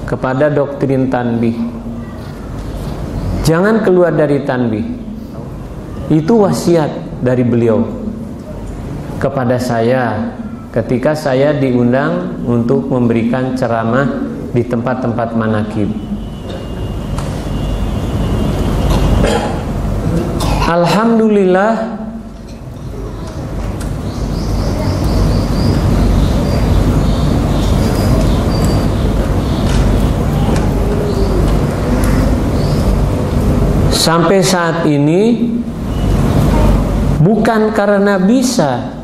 kepada 0.04 0.50
doktrin 0.50 1.08
tanbih. 1.08 1.56
Jangan 3.46 3.86
keluar 3.86 4.12
dari 4.12 4.42
tanbih. 4.42 4.84
Itu 6.10 6.42
wasiat 6.42 7.22
dari 7.22 7.46
beliau 7.46 7.86
kepada 9.22 9.56
saya 9.62 10.34
ketika 10.74 11.14
saya 11.14 11.54
diundang 11.54 12.42
untuk 12.42 12.90
memberikan 12.90 13.54
ceramah 13.54 14.10
di 14.50 14.66
tempat-tempat 14.66 15.38
manakib 15.38 15.88
Alhamdulillah. 21.22 22.02
Sampai 33.94 34.42
saat 34.42 34.82
ini 34.90 35.46
bukan 37.22 37.70
karena 37.70 38.18
bisa 38.18 38.98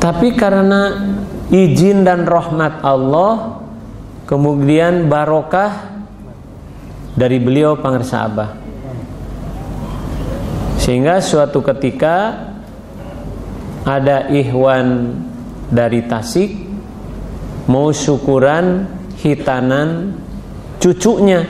tapi 0.00 0.32
karena 0.32 1.12
izin 1.52 2.08
dan 2.08 2.24
rahmat 2.24 2.80
Allah 2.80 3.60
kemudian 4.24 5.12
barokah 5.12 5.92
dari 7.12 7.36
beliau 7.36 7.76
pangersa 7.76 8.24
Abah 8.24 8.61
sehingga 10.82 11.22
suatu 11.22 11.62
ketika 11.62 12.42
ada 13.86 14.26
ikhwan 14.34 15.14
dari 15.70 16.02
Tasik 16.10 16.58
mau 17.70 17.94
syukuran 17.94 18.90
hitanan 19.22 20.18
cucunya. 20.82 21.46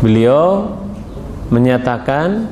Beliau 0.00 0.80
menyatakan 1.52 2.48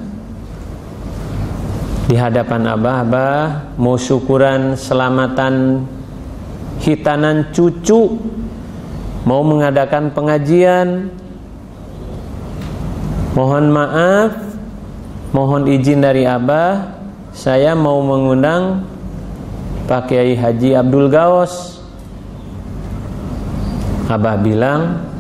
di 2.05 2.21
hadapan 2.21 2.69
Abah, 2.69 2.97
Abah 3.09 3.45
mau 3.81 3.97
syukuran 3.97 4.77
selamatan 4.77 5.89
hitanan 6.85 7.57
cucu 7.57 8.21
mau 9.25 9.41
mengadakan 9.41 10.13
pengajian. 10.13 11.09
Mohon 13.33 13.65
maaf 13.73 14.44
mohon 15.35 15.67
izin 15.67 16.01
dari 16.01 16.23
Abah 16.23 16.95
saya 17.35 17.75
mau 17.75 17.99
mengundang 18.01 18.87
Pak 19.91 20.09
Kiai 20.09 20.39
Haji 20.39 20.79
Abdul 20.79 21.11
Gaos 21.11 21.83
Abah 24.07 24.39
bilang 24.39 25.11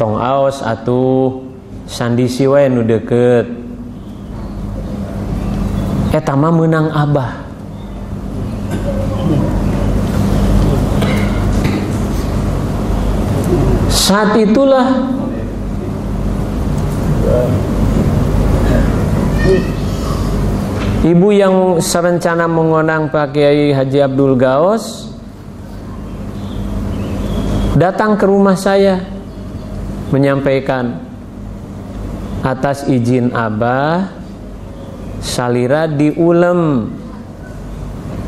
tong 0.00 0.16
aos 0.16 0.64
atuh 0.64 1.44
sandi 1.90 2.30
siwae 2.30 2.70
nu 2.70 2.86
deket. 2.86 3.44
Etama 6.14 6.48
menang 6.48 6.88
abah. 6.94 7.42
Saat 13.90 14.40
itulah 14.40 14.88
ibu 21.00 21.32
yang 21.32 21.80
serencana 21.80 22.44
mengundang 22.44 23.08
Pak 23.08 23.32
Kiai 23.32 23.72
Haji 23.72 23.98
Abdul 24.04 24.36
Gaos 24.36 25.08
datang 27.72 28.20
ke 28.20 28.28
rumah 28.28 28.52
saya 28.52 29.00
menyampaikan 30.12 31.00
atas 32.44 32.84
izin 32.88 33.32
Abah 33.32 34.12
salira 35.20 35.88
diulem. 35.88 36.92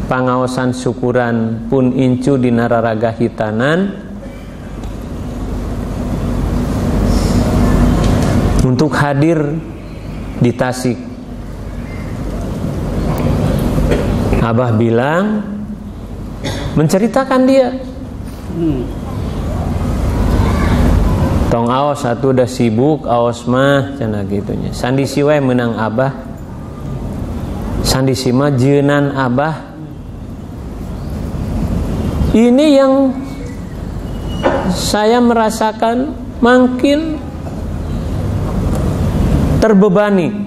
Pangaosan 0.02 0.76
syukuran 0.76 1.68
pun 1.72 1.96
incu 1.96 2.36
di 2.36 2.52
nararaga 2.52 3.16
hitanan. 3.16 3.96
Untuk 8.60 8.92
hadir 8.92 9.56
di 10.36 10.52
Tasik 10.52 11.11
Abah 14.52 14.68
bilang 14.76 15.40
menceritakan 16.76 17.40
dia. 17.48 17.72
Tong 21.48 21.72
aos 21.72 22.04
satu 22.04 22.36
udah 22.36 22.44
sibuk 22.44 23.08
aos 23.08 23.48
mah 23.48 23.96
cina 23.96 24.20
gitunya. 24.28 24.68
Sandi 24.76 25.08
siwai 25.08 25.40
menang 25.40 25.72
abah. 25.80 26.12
Sandi 27.80 28.12
sima 28.12 28.52
jenan 28.52 29.16
abah. 29.16 29.72
Ini 32.36 32.66
yang 32.76 32.92
saya 34.68 35.16
merasakan 35.16 36.12
makin 36.44 37.16
terbebani 39.64 40.41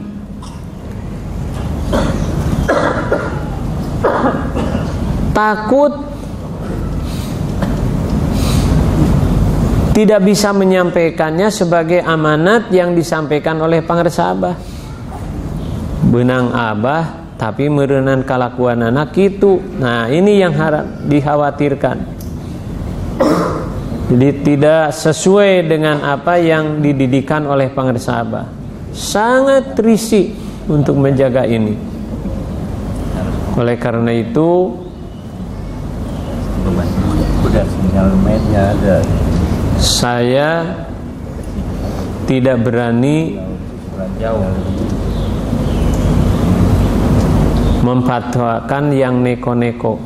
takut 5.36 5.92
tidak 9.92 10.24
bisa 10.24 10.56
menyampaikannya 10.56 11.52
sebagai 11.52 12.00
amanat 12.04 12.72
yang 12.72 12.96
disampaikan 12.96 13.60
oleh 13.60 13.84
pangersa 13.84 14.32
abah. 14.32 14.56
Benang 16.08 16.52
abah 16.56 17.36
tapi 17.36 17.68
merenan 17.68 18.24
kalakuan 18.24 18.80
anak 18.80 19.16
itu. 19.20 19.60
Nah 19.80 20.08
ini 20.08 20.40
yang 20.40 20.56
harap 20.56 21.04
dikhawatirkan. 21.08 21.98
Jadi 24.06 24.30
tidak 24.46 24.94
sesuai 24.94 25.66
dengan 25.68 26.04
apa 26.04 26.38
yang 26.38 26.80
dididikan 26.80 27.44
oleh 27.50 27.74
pengersabah 27.74 28.46
sangat 28.94 29.76
risik 29.82 30.32
untuk 30.70 31.00
menjaga 31.00 31.44
ini. 31.48 31.74
Oleh 33.56 33.80
karena 33.80 34.12
itu 34.12 34.85
saya 39.80 40.50
tidak 42.28 42.58
berani 42.66 43.40
memfatwakan 47.86 48.84
yang 48.92 49.24
neko-neko. 49.24 50.02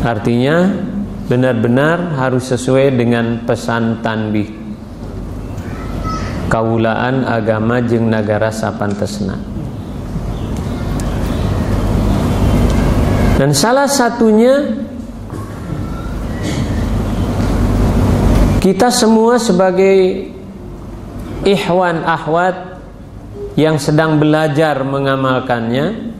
Artinya 0.00 0.68
benar-benar 1.30 2.18
harus 2.18 2.50
sesuai 2.52 2.92
dengan 2.96 3.46
pesan 3.48 4.04
tanbih. 4.04 4.48
Kawulaan 6.50 7.24
agama 7.24 7.78
jeng 7.78 8.10
nagara 8.10 8.50
sapantesna 8.50 9.50
dan 13.40 13.56
salah 13.56 13.88
satunya 13.88 14.68
kita 18.60 18.92
semua 18.92 19.40
sebagai 19.40 20.28
ikhwan 21.48 22.04
ahwat 22.04 22.76
yang 23.56 23.80
sedang 23.80 24.20
belajar 24.20 24.84
mengamalkannya 24.84 26.12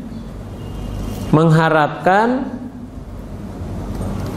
mengharapkan 1.30 2.48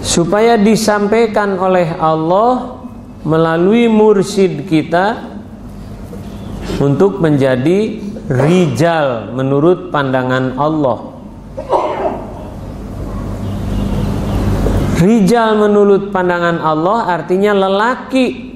supaya 0.03 0.59
disampaikan 0.59 1.55
oleh 1.57 1.95
Allah 1.95 2.83
melalui 3.23 3.87
mursid 3.87 4.67
kita 4.67 5.31
untuk 6.83 7.23
menjadi 7.23 8.03
rijal 8.27 9.31
menurut 9.31 9.95
pandangan 9.95 10.59
Allah. 10.59 11.12
Rijal 15.03 15.59
menurut 15.59 16.15
pandangan 16.15 16.63
Allah 16.63 17.11
artinya 17.11 17.51
lelaki 17.51 18.55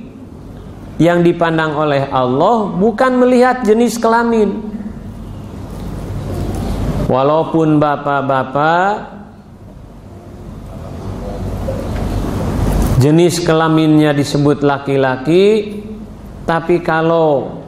yang 0.96 1.20
dipandang 1.20 1.76
oleh 1.76 2.08
Allah 2.08 2.72
bukan 2.72 3.20
melihat 3.20 3.68
jenis 3.68 4.00
kelamin. 4.00 4.56
Walaupun 7.12 7.80
bapak-bapak 7.80 9.20
jenis 13.04 13.44
kelaminnya 13.44 14.16
disebut 14.16 14.64
laki-laki, 14.64 15.80
tapi 16.48 16.80
kalau 16.80 17.60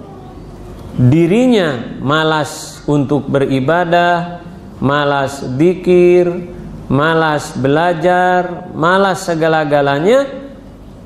dirinya 0.95 1.99
malas 1.99 2.83
untuk 2.87 3.27
beribadah, 3.27 4.43
malas 4.79 5.43
dikir, 5.55 6.58
malas 6.89 7.53
belajar, 7.53 8.73
malas 8.73 9.23
segala-galanya, 9.23 10.25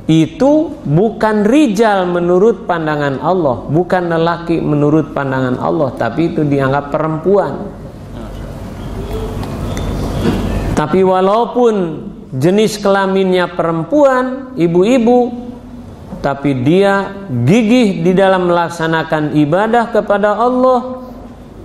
itu 0.07 0.83
bukan 0.83 1.47
rijal 1.47 2.07
menurut 2.07 2.67
pandangan 2.67 3.19
Allah, 3.23 3.67
bukan 3.67 4.11
lelaki 4.11 4.59
menurut 4.59 5.15
pandangan 5.15 5.59
Allah, 5.59 5.95
tapi 5.95 6.31
itu 6.31 6.43
dianggap 6.43 6.91
perempuan. 6.91 7.53
Tapi 10.73 10.99
walaupun 11.05 11.75
jenis 12.33 12.81
kelaminnya 12.81 13.53
perempuan, 13.53 14.57
ibu-ibu, 14.57 15.29
tapi 16.19 16.63
dia 16.63 17.11
gigih 17.29 18.01
di 18.01 18.11
dalam 18.15 18.47
melaksanakan 18.47 19.35
ibadah 19.35 19.91
kepada 19.91 20.35
Allah, 20.35 21.02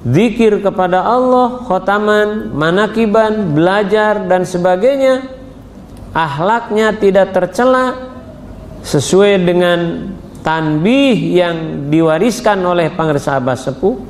zikir 0.06 0.62
kepada 0.62 1.02
Allah, 1.02 1.62
khotaman, 1.64 2.54
manakiban, 2.54 3.54
belajar 3.56 4.26
dan 4.26 4.46
sebagainya, 4.46 5.26
ahlaknya 6.14 6.94
tidak 6.94 7.34
tercela, 7.34 8.14
sesuai 8.82 9.42
dengan 9.42 9.78
tanbih 10.46 11.16
yang 11.34 11.56
diwariskan 11.90 12.62
oleh 12.62 12.94
pangresabah 12.94 13.58
sepuh 13.58 14.08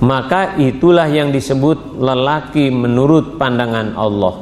maka 0.00 0.60
itulah 0.60 1.08
yang 1.08 1.32
disebut 1.32 1.96
lelaki 1.96 2.68
menurut 2.68 3.40
pandangan 3.40 3.96
Allah. 3.96 4.34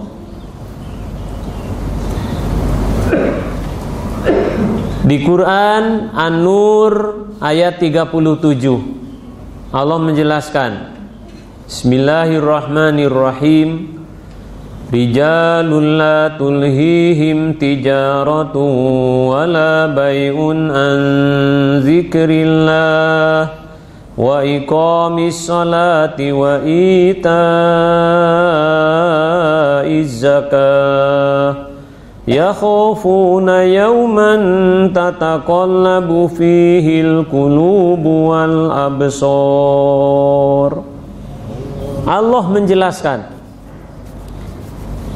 Di 5.04 5.20
Quran 5.20 6.16
An-Nur 6.16 6.94
ayat 7.38 7.76
37 7.76 9.03
Allah 9.74 9.98
menjelaskan 9.98 10.94
Bismillahirrahmanirrahim. 11.66 13.98
Rijalun 14.94 15.98
la 15.98 16.38
tulhihim 16.38 17.58
tijaratu 17.58 18.62
wala 19.34 19.90
bay'un 19.90 20.70
an 20.70 20.94
zikrillah. 21.82 23.50
Wa 24.14 24.46
iqamis 24.46 25.42
salati 25.42 26.30
wa 26.30 26.62
ita'iz 26.62 27.34
zakah 30.22 31.63
yawman 33.68 34.40
tataqallabu 34.96 36.32
fihi 36.32 37.04
al-qulubu 37.04 38.32
wal 38.32 38.72
absar 38.72 40.80
Allah 42.08 42.44
menjelaskan 42.48 43.28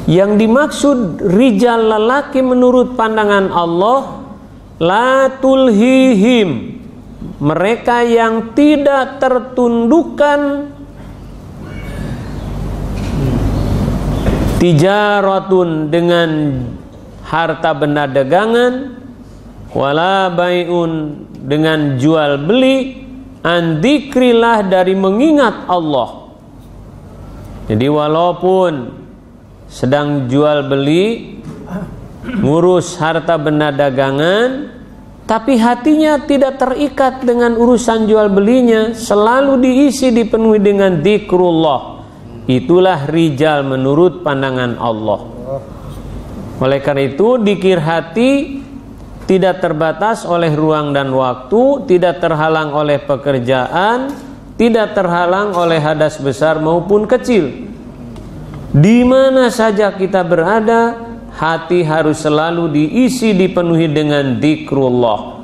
yang 0.05 0.37
dimaksud 0.37 1.21
rijal 1.21 1.85
lelaki 1.85 2.45
menurut 2.45 2.93
pandangan 2.93 3.49
Allah 3.53 4.01
la 4.77 5.33
tulhihim 5.37 6.77
mereka 7.41 8.05
yang 8.05 8.53
tidak 8.53 9.17
tertundukkan 9.17 10.69
tijaratun 14.59 15.87
dengan 15.87 16.29
harta 17.29 17.77
benda 17.77 18.09
dagangan 18.09 18.97
wala 19.69 20.33
baiun 20.33 21.23
dengan 21.45 22.01
jual 22.01 22.41
beli 22.41 23.05
andikrilah 23.45 24.65
dari 24.65 24.97
mengingat 24.97 25.69
Allah. 25.69 26.33
Jadi 27.69 27.85
walaupun 27.85 28.71
sedang 29.69 30.25
jual 30.25 30.65
beli 30.65 31.37
ngurus 32.25 32.97
harta 32.97 33.37
benda 33.37 33.69
dagangan 33.69 34.73
tapi 35.29 35.61
hatinya 35.61 36.25
tidak 36.25 36.57
terikat 36.57 37.21
dengan 37.21 37.53
urusan 37.53 38.09
jual 38.09 38.33
belinya 38.33 38.97
selalu 38.97 39.61
diisi 39.61 40.09
dipenuhi 40.09 40.57
dengan 40.57 40.97
zikrullah 41.05 42.01
itulah 42.49 43.05
rijal 43.05 43.61
menurut 43.61 44.25
pandangan 44.25 44.73
Allah 44.81 45.38
oleh 46.59 46.79
karena 46.83 47.07
itu 47.07 47.39
dikir 47.39 47.79
hati 47.79 48.61
tidak 49.25 49.63
terbatas 49.63 50.27
oleh 50.27 50.51
ruang 50.51 50.91
dan 50.91 51.09
waktu 51.15 51.87
tidak 51.87 52.19
terhalang 52.19 52.75
oleh 52.75 52.99
pekerjaan 52.99 54.11
tidak 54.59 54.91
terhalang 54.91 55.55
oleh 55.55 55.79
hadas 55.79 56.19
besar 56.19 56.59
maupun 56.59 57.07
kecil 57.07 57.69
di 58.69 59.01
mana 59.01 59.49
saja 59.49 59.89
kita 59.89 60.21
berada, 60.21 60.93
hati 61.33 61.81
harus 61.81 62.21
selalu 62.21 62.69
diisi 62.69 63.33
dipenuhi 63.33 63.89
dengan 63.89 64.37
zikrullah. 64.37 65.38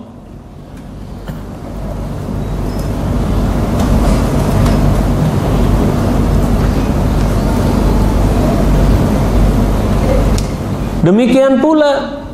Demikian 11.05 11.61
pula 11.61 12.25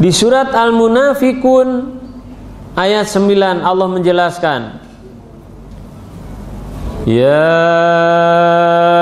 di 0.00 0.08
surat 0.08 0.48
Al-Munafikun 0.56 2.00
ayat 2.72 3.04
9 3.12 3.60
Allah 3.60 3.88
menjelaskan 3.92 4.80
Ya 7.04 7.60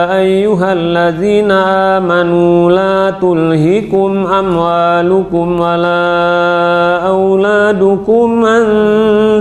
ayyuhalladzina 0.09 2.01
amanu 2.01 2.72
la 2.72 3.14
tulhikum 3.22 4.26
amwalukum 4.26 5.61
wala 5.61 7.07
auladukum 7.07 8.41
an 8.41 8.64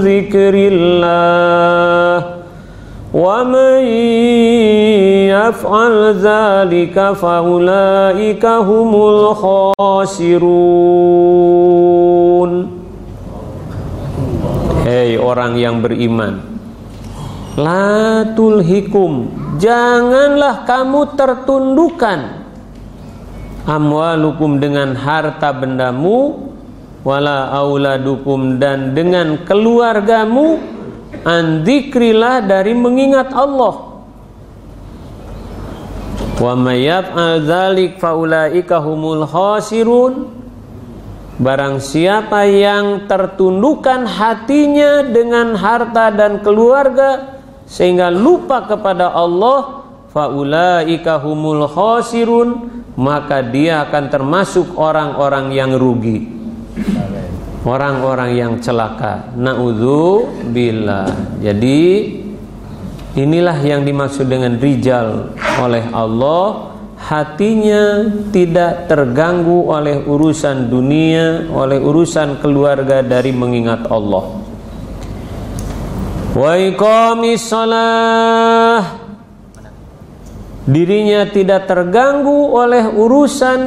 zikrillah. 0.03 1.09
Wa 3.15 3.41
man 3.47 3.79
يفعل 5.30 5.94
ذلك 6.20 6.96
فأولئك 7.12 8.44
هم 8.44 8.90
الخاسرون 8.94 10.04
Hei 14.84 15.16
orang 15.16 15.56
yang 15.56 15.80
beriman 15.80 16.44
La 17.56 18.20
tulhikum 18.36 19.32
Janganlah 19.56 20.68
kamu 20.68 21.16
tertundukkan 21.16 22.44
Amwalukum 23.64 24.60
dengan 24.60 24.92
harta 24.92 25.56
bendamu 25.56 26.52
Wala 27.00 27.48
auladukum 27.56 28.60
dan 28.60 28.92
dengan 28.92 29.40
keluargamu 29.48 30.60
Andikrilah 31.24 32.44
dari 32.44 32.76
mengingat 32.76 33.32
Allah 33.32 33.87
Wa 36.39 36.55
mayyaf'al 36.55 37.43
dzalik 37.43 37.99
faulaika 37.99 38.79
humul 38.79 39.27
khasirun. 39.27 40.39
Barang 41.39 41.83
siapa 41.83 42.47
yang 42.47 43.07
tertundukkan 43.07 44.07
hatinya 44.07 45.03
dengan 45.03 45.55
harta 45.55 46.11
dan 46.11 46.43
keluarga 46.43 47.39
sehingga 47.63 48.11
lupa 48.11 48.67
kepada 48.67 49.11
Allah 49.11 49.87
faulaika 50.11 51.19
humul 51.19 51.67
khasirun 51.67 52.79
maka 52.99 53.43
dia 53.43 53.87
akan 53.87 54.03
termasuk 54.07 54.79
orang-orang 54.79 55.51
yang 55.51 55.75
rugi. 55.75 56.39
Orang-orang 57.67 58.39
yang 58.39 58.53
celaka. 58.63 59.35
Naudzubillah 59.35 61.11
jadi 61.43 61.79
inilah 63.17 63.57
yang 63.65 63.81
dimaksud 63.87 64.29
dengan 64.29 64.59
rijal 64.59 65.33
oleh 65.61 65.85
Allah. 65.93 66.75
Hatinya 66.99 68.11
tidak 68.27 68.91
terganggu 68.91 69.71
oleh 69.71 70.03
urusan 70.03 70.67
dunia 70.67 71.47
oleh 71.47 71.79
urusan 71.79 72.43
keluarga 72.43 72.99
dari 72.99 73.31
mengingat 73.31 73.87
Allah. 73.87 74.35
Wa 76.35 76.53
salah 77.39 78.83
dirinya 80.67 81.23
tidak 81.31 81.71
terganggu 81.71 82.51
oleh 82.51 82.83
urusan 82.91 83.59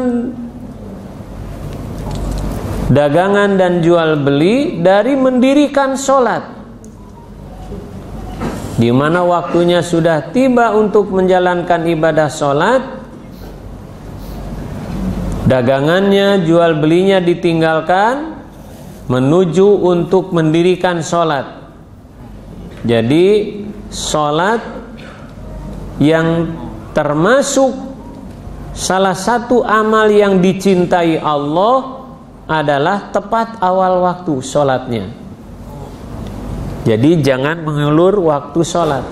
dagangan 2.93 3.57
dan 3.57 3.81
jual 3.81 4.21
beli 4.21 4.79
dari 4.85 5.17
mendirikan 5.17 5.97
sholat 5.99 6.62
di 8.81 8.89
mana 8.89 9.21
waktunya 9.25 9.85
sudah 9.85 10.33
tiba 10.33 10.73
untuk 10.73 11.13
menjalankan 11.13 11.85
ibadah 11.93 12.29
sholat 12.33 12.83
dagangannya 15.45 16.45
jual 16.47 16.81
belinya 16.81 17.21
ditinggalkan 17.21 18.41
menuju 19.13 19.69
untuk 19.85 20.33
mendirikan 20.33 21.05
sholat 21.05 21.63
jadi 22.83 23.27
sholat 23.93 24.61
yang 26.03 26.51
termasuk 26.97 27.71
salah 28.73 29.15
satu 29.15 29.63
amal 29.63 30.09
yang 30.09 30.41
dicintai 30.41 31.21
Allah 31.21 32.03
adalah 32.51 33.13
tepat 33.15 33.63
awal 33.63 34.03
waktu 34.03 34.43
sholatnya. 34.43 35.22
Jadi 36.83 37.23
jangan 37.23 37.63
mengulur 37.63 38.27
waktu 38.27 38.61
sholat. 38.67 39.07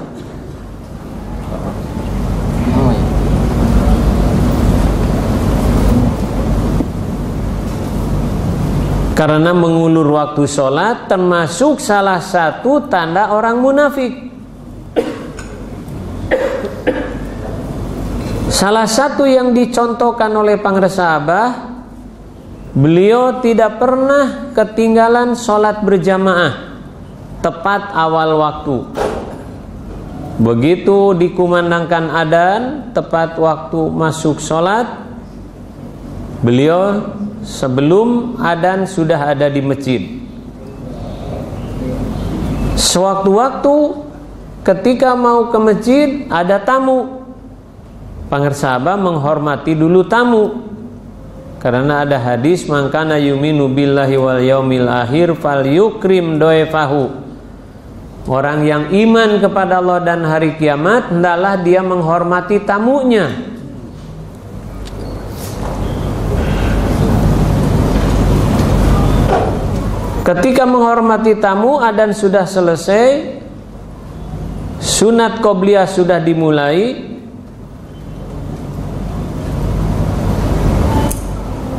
Karena 9.15 9.55
mengulur 9.55 10.19
waktu 10.19 10.51
sholat 10.51 11.07
termasuk 11.07 11.79
salah 11.79 12.19
satu 12.19 12.91
tanda 12.91 13.31
orang 13.31 13.63
munafik. 13.63 14.19
Salah 18.51 18.91
satu 18.91 19.31
yang 19.31 19.55
dicontohkan 19.55 20.35
oleh 20.35 20.59
Pangresa 20.59 21.23
Abah 21.23 21.49
beliau 22.75 23.39
tidak 23.39 23.79
pernah 23.79 24.51
ketinggalan 24.59 25.39
sholat 25.39 25.87
berjamaah 25.87 26.70
tepat 27.41 27.93
awal 27.97 28.37
waktu. 28.41 28.77
Begitu 30.41 31.13
dikumandangkan 31.21 32.09
adan 32.09 32.61
tepat 32.97 33.37
waktu 33.37 33.81
masuk 33.93 34.41
sholat, 34.41 34.89
beliau 36.41 37.13
sebelum 37.45 38.41
adan 38.41 38.89
sudah 38.89 39.37
ada 39.37 39.53
di 39.53 39.61
masjid. 39.61 40.01
Sewaktu-waktu 42.81 43.77
ketika 44.65 45.13
mau 45.13 45.53
ke 45.53 45.59
masjid 45.61 46.09
ada 46.33 46.57
tamu. 46.57 47.21
Pangersaba 48.33 48.97
menghormati 48.97 49.77
dulu 49.77 50.09
tamu. 50.09 50.73
Karena 51.61 52.09
ada 52.09 52.17
hadis 52.17 52.65
mangkana 52.65 53.21
yuminu 53.21 53.69
billahi 53.69 54.17
wal 54.17 54.41
yaumil 54.41 54.89
akhir 54.89 55.37
fal 55.37 55.61
yukrim 55.61 56.41
doefahu. 56.41 57.29
Orang 58.31 58.63
yang 58.63 58.95
iman 58.95 59.43
kepada 59.43 59.83
Allah 59.83 60.07
dan 60.07 60.23
hari 60.23 60.55
kiamat 60.55 61.11
hendaklah 61.11 61.59
dia 61.67 61.83
menghormati 61.83 62.63
tamunya. 62.63 63.27
Ketika 70.23 70.63
menghormati 70.63 71.35
tamu 71.43 71.83
adan 71.83 72.15
sudah 72.15 72.47
selesai 72.47 73.41
Sunat 74.79 75.43
qobliyah 75.43 75.91
sudah 75.91 76.23
dimulai 76.23 77.03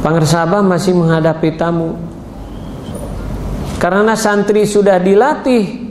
Pangersabah 0.04 0.60
masih 0.68 0.99
menghadapi 0.99 1.56
tamu 1.56 1.95
Karena 3.80 4.20
santri 4.20 4.68
sudah 4.68 4.99
dilatih 4.99 5.91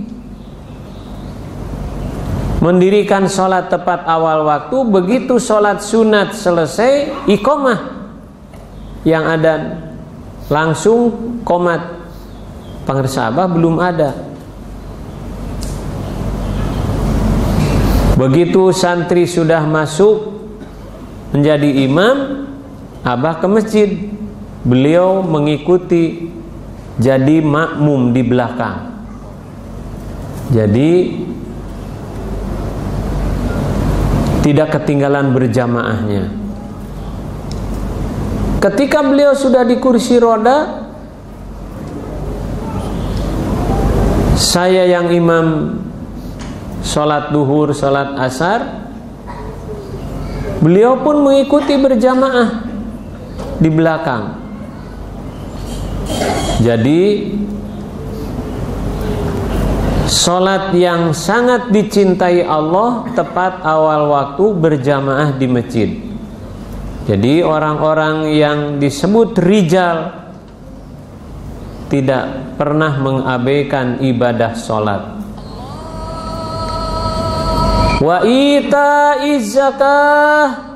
Mendirikan 2.60 3.24
sholat 3.24 3.72
tepat 3.72 4.04
awal 4.04 4.44
waktu 4.44 4.76
Begitu 4.92 5.40
sholat 5.40 5.80
sunat 5.80 6.36
selesai 6.36 7.24
Ikomah 7.24 8.04
Yang 9.00 9.24
ada 9.24 9.54
Langsung 10.50 11.00
komat. 11.46 11.78
Pangersabah 12.82 13.46
belum 13.46 13.78
ada. 13.78 14.18
Begitu 18.18 18.74
santri 18.74 19.30
sudah 19.30 19.62
masuk 19.62 20.42
Menjadi 21.30 21.86
imam 21.86 22.50
Abah 23.06 23.38
ke 23.38 23.46
masjid. 23.46 23.90
Beliau 24.66 25.22
mengikuti 25.22 26.34
Jadi 26.98 27.40
makmum 27.40 28.10
di 28.10 28.20
belakang. 28.26 28.90
Jadi 30.50 30.90
Tidak 34.40 34.68
ketinggalan 34.72 35.36
berjamaahnya 35.36 36.32
Ketika 38.60 39.04
beliau 39.04 39.32
sudah 39.36 39.64
di 39.64 39.76
kursi 39.76 40.16
roda 40.16 40.88
Saya 44.40 44.88
yang 44.88 45.12
imam 45.12 45.76
Sholat 46.80 47.28
duhur, 47.30 47.76
sholat 47.76 48.16
asar 48.16 48.80
Beliau 50.60 51.00
pun 51.00 51.24
mengikuti 51.24 51.72
berjamaah 51.80 52.68
di 53.60 53.68
belakang. 53.68 54.40
Jadi 56.60 57.00
Sholat 60.10 60.74
yang 60.74 61.14
sangat 61.14 61.70
dicintai 61.70 62.42
Allah 62.42 63.06
tepat 63.14 63.62
awal 63.62 64.10
waktu 64.10 64.44
berjamaah 64.58 65.38
di 65.38 65.46
masjid. 65.46 65.90
Jadi 67.06 67.46
orang-orang 67.46 68.26
yang 68.34 68.58
disebut 68.82 69.38
rijal 69.38 70.10
tidak 71.86 72.54
pernah 72.58 72.98
mengabaikan 72.98 74.02
ibadah 74.02 74.58
sholat. 74.58 75.02
Wa 78.02 78.26
ita 78.26 79.22
zakah 79.38 80.70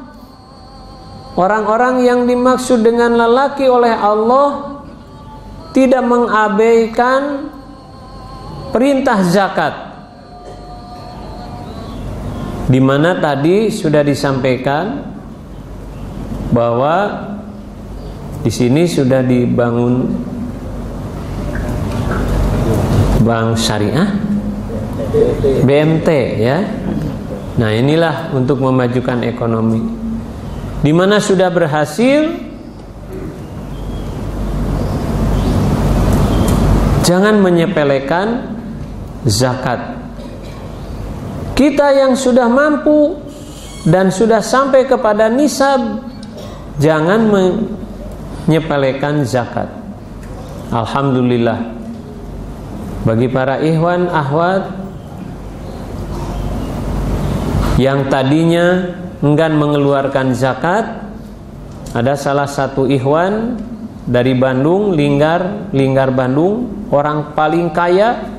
Orang-orang 1.34 2.06
yang 2.06 2.30
dimaksud 2.30 2.86
dengan 2.86 3.18
lelaki 3.18 3.66
oleh 3.66 3.90
Allah 3.90 4.78
tidak 5.74 6.06
mengabaikan 6.06 7.50
perintah 8.74 9.22
zakat. 9.22 9.94
Di 12.66 12.82
mana 12.82 13.22
tadi 13.22 13.70
sudah 13.70 14.02
disampaikan 14.02 15.14
bahwa 16.50 17.22
di 18.42 18.50
sini 18.50 18.90
sudah 18.90 19.22
dibangun 19.22 20.10
bank 23.22 23.54
syariah 23.54 24.10
BMT 25.62 26.08
ya. 26.42 26.58
Nah, 27.54 27.70
inilah 27.70 28.34
untuk 28.34 28.58
memajukan 28.58 29.22
ekonomi 29.22 29.78
di 30.82 30.90
mana 30.90 31.22
sudah 31.22 31.48
berhasil 31.54 32.34
jangan 37.06 37.38
menyepelekan 37.38 38.54
zakat. 39.24 39.80
Kita 41.54 41.92
yang 41.94 42.14
sudah 42.16 42.48
mampu 42.48 43.16
dan 43.88 44.08
sudah 44.12 44.40
sampai 44.40 44.88
kepada 44.88 45.28
nisab 45.28 46.02
jangan 46.80 47.28
menyepelekan 47.30 49.24
zakat. 49.24 49.68
Alhamdulillah. 50.72 51.60
Bagi 53.04 53.28
para 53.28 53.60
ikhwan 53.60 54.08
ahwat 54.08 54.64
yang 57.76 58.08
tadinya 58.08 58.96
enggan 59.20 59.60
mengeluarkan 59.60 60.32
zakat 60.32 61.04
ada 61.92 62.16
salah 62.16 62.48
satu 62.48 62.88
ikhwan 62.88 63.60
dari 64.08 64.32
Bandung 64.34 64.96
Linggar 64.96 65.70
Linggar 65.70 66.10
Bandung 66.16 66.88
orang 66.88 67.36
paling 67.36 67.70
kaya 67.70 68.33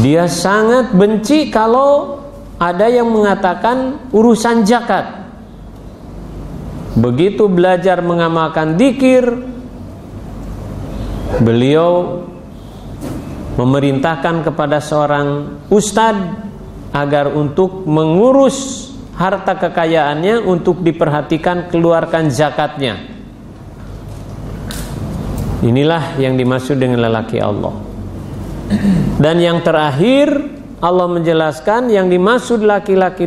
dia 0.00 0.26
sangat 0.26 0.90
benci 0.90 1.52
kalau 1.52 2.22
ada 2.58 2.90
yang 2.90 3.10
mengatakan 3.10 4.08
urusan 4.10 4.66
zakat 4.66 5.26
begitu 6.94 7.50
belajar 7.50 8.02
mengamalkan 8.02 8.78
dikir 8.78 9.26
beliau 11.42 12.22
memerintahkan 13.54 14.46
kepada 14.46 14.82
seorang 14.82 15.58
ustadz 15.70 16.42
agar 16.94 17.30
untuk 17.30 17.86
mengurus 17.86 18.90
harta 19.14 19.54
kekayaannya 19.58 20.42
untuk 20.42 20.82
diperhatikan 20.82 21.70
keluarkan 21.70 22.30
zakatnya. 22.30 22.98
Inilah 25.62 26.18
yang 26.20 26.38
dimaksud 26.38 26.76
dengan 26.76 27.02
lelaki 27.02 27.38
Allah. 27.38 27.93
Dan 29.20 29.40
yang 29.40 29.60
terakhir 29.60 30.32
Allah 30.80 31.08
menjelaskan 31.08 31.88
yang 31.88 32.12
dimaksud 32.12 32.60
laki-laki 32.60 33.24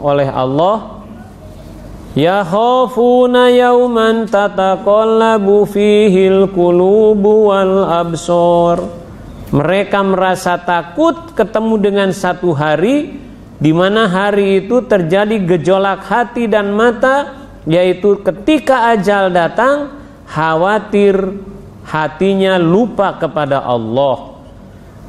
oleh 0.00 0.28
Allah 0.28 1.00
Ya 2.18 2.42
khafuna 2.42 3.54
yauman 3.54 4.26
tataqallabu 4.26 5.62
fihil 5.62 6.50
qulubu 6.50 7.54
wal 7.54 7.86
absor. 7.86 8.82
Mereka 9.54 10.02
merasa 10.02 10.58
takut 10.58 11.14
ketemu 11.38 11.74
dengan 11.78 12.10
satu 12.10 12.50
hari 12.50 13.14
di 13.62 13.70
mana 13.70 14.10
hari 14.10 14.66
itu 14.66 14.82
terjadi 14.82 15.38
gejolak 15.54 16.02
hati 16.02 16.50
dan 16.50 16.74
mata 16.74 17.46
yaitu 17.62 18.18
ketika 18.26 18.90
ajal 18.90 19.30
datang 19.30 19.94
khawatir 20.26 21.14
hatinya 21.86 22.58
lupa 22.58 23.18
kepada 23.22 23.62
Allah 23.62 24.29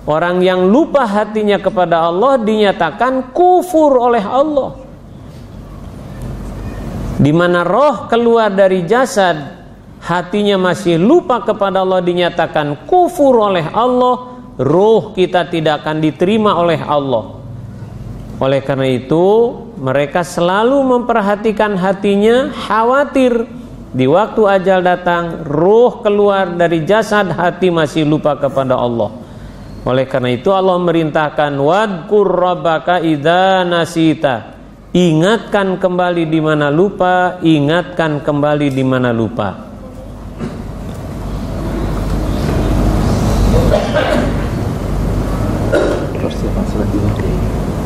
orang 0.06 0.42
yang 0.42 0.66
lupa 0.66 1.06
hatinya 1.06 1.62
kepada 1.62 2.10
Allah 2.10 2.42
dinyatakan 2.42 3.34
kufur 3.34 3.98
oleh 4.02 4.24
Allah. 4.24 4.78
Di 7.22 7.30
mana 7.30 7.62
roh 7.62 8.10
keluar 8.10 8.50
dari 8.50 8.82
jasad 8.90 9.38
hatinya 10.02 10.58
masih 10.58 10.98
lupa 10.98 11.46
kepada 11.46 11.86
Allah 11.86 12.02
dinyatakan 12.02 12.90
kufur 12.90 13.46
oleh 13.46 13.70
Allah 13.70 14.42
roh 14.58 15.14
kita 15.14 15.46
tidak 15.46 15.86
akan 15.86 16.02
diterima 16.02 16.58
oleh 16.58 16.82
Allah. 16.82 17.38
Oleh 18.42 18.58
karena 18.66 18.90
itu, 18.90 19.54
mereka 19.78 20.26
selalu 20.26 20.82
memperhatikan 20.82 21.78
hatinya, 21.78 22.50
khawatir. 22.50 23.46
Di 23.94 24.10
waktu 24.10 24.42
ajal 24.50 24.82
datang 24.82 25.46
ruh 25.46 26.02
keluar 26.02 26.58
dari 26.58 26.82
jasad 26.90 27.30
hati 27.30 27.70
masih 27.70 28.08
lupa 28.08 28.34
kepada 28.40 28.80
Allah 28.80 29.22
oleh 29.82 30.06
karena 30.06 30.30
itu 30.30 30.54
Allah 30.54 30.78
merintahkan 30.78 31.58
wadkur 31.58 32.30
rabbaka 32.30 33.02
idza 33.02 33.66
nasita. 33.66 34.54
Ingatkan 34.92 35.80
kembali 35.80 36.28
di 36.28 36.40
mana 36.44 36.68
lupa 36.70 37.40
ingatkan 37.42 38.22
kembali 38.22 38.68
di 38.70 38.84
mana 38.86 39.10
lupa. 39.10 39.72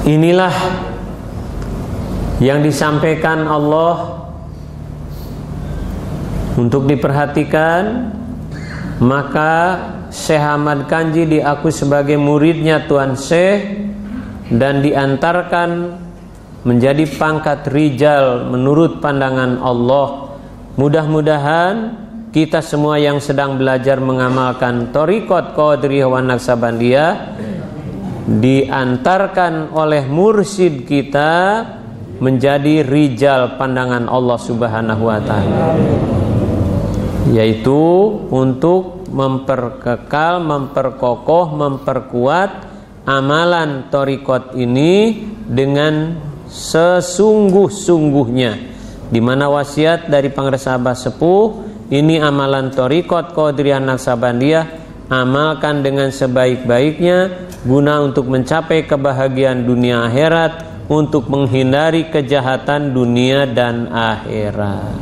Inilah 0.06 0.56
yang 2.44 2.60
disampaikan 2.60 3.48
Allah 3.48 4.20
untuk 6.60 6.84
diperhatikan 6.90 8.12
maka 9.00 9.95
Syekh 10.16 10.40
Ahmad 10.40 10.88
Kanji 10.88 11.28
diakui 11.28 11.76
sebagai 11.76 12.16
muridnya 12.16 12.88
Tuan 12.88 13.20
Syekh 13.20 13.84
dan 14.48 14.80
diantarkan 14.80 16.00
menjadi 16.64 17.04
pangkat 17.20 17.68
rijal 17.68 18.48
menurut 18.48 19.04
pandangan 19.04 19.60
Allah. 19.60 20.40
Mudah-mudahan 20.80 21.76
kita 22.32 22.64
semua 22.64 22.96
yang 22.96 23.20
sedang 23.20 23.60
belajar 23.60 24.00
mengamalkan 24.00 24.96
Torikot 24.96 25.52
Qadiriyah 25.52 26.08
wa 26.08 26.24
Naksabandiyah 26.24 27.12
diantarkan 28.26 29.76
oleh 29.76 30.08
mursid 30.08 30.88
kita 30.88 31.64
menjadi 32.24 32.88
rijal 32.88 33.60
pandangan 33.60 34.08
Allah 34.08 34.40
Subhanahu 34.40 35.04
wa 35.04 35.20
taala 35.20 35.76
yaitu 37.30 37.82
untuk 38.32 39.05
memperkekal, 39.10 40.40
memperkokoh, 40.42 41.54
memperkuat 41.54 42.50
amalan 43.06 43.94
torikot 43.94 44.58
ini 44.58 45.22
dengan 45.46 46.18
sesungguh-sungguhnya 46.50 48.74
di 49.10 49.22
mana 49.22 49.50
wasiat 49.54 50.10
dari 50.10 50.34
Pangresabah 50.34 50.98
Sepuh 50.98 51.62
ini 51.94 52.18
amalan 52.18 52.74
torikot 52.74 53.38
Qadiriyah 53.38 53.78
Naksabandiyah 53.78 54.66
amalkan 55.10 55.86
dengan 55.86 56.10
sebaik-baiknya 56.10 57.50
guna 57.62 58.02
untuk 58.02 58.26
mencapai 58.26 58.90
kebahagiaan 58.90 59.62
dunia 59.62 60.10
akhirat 60.10 60.66
untuk 60.90 61.30
menghindari 61.30 62.10
kejahatan 62.10 62.94
dunia 62.94 63.46
dan 63.50 63.90
akhirat. 63.90 64.98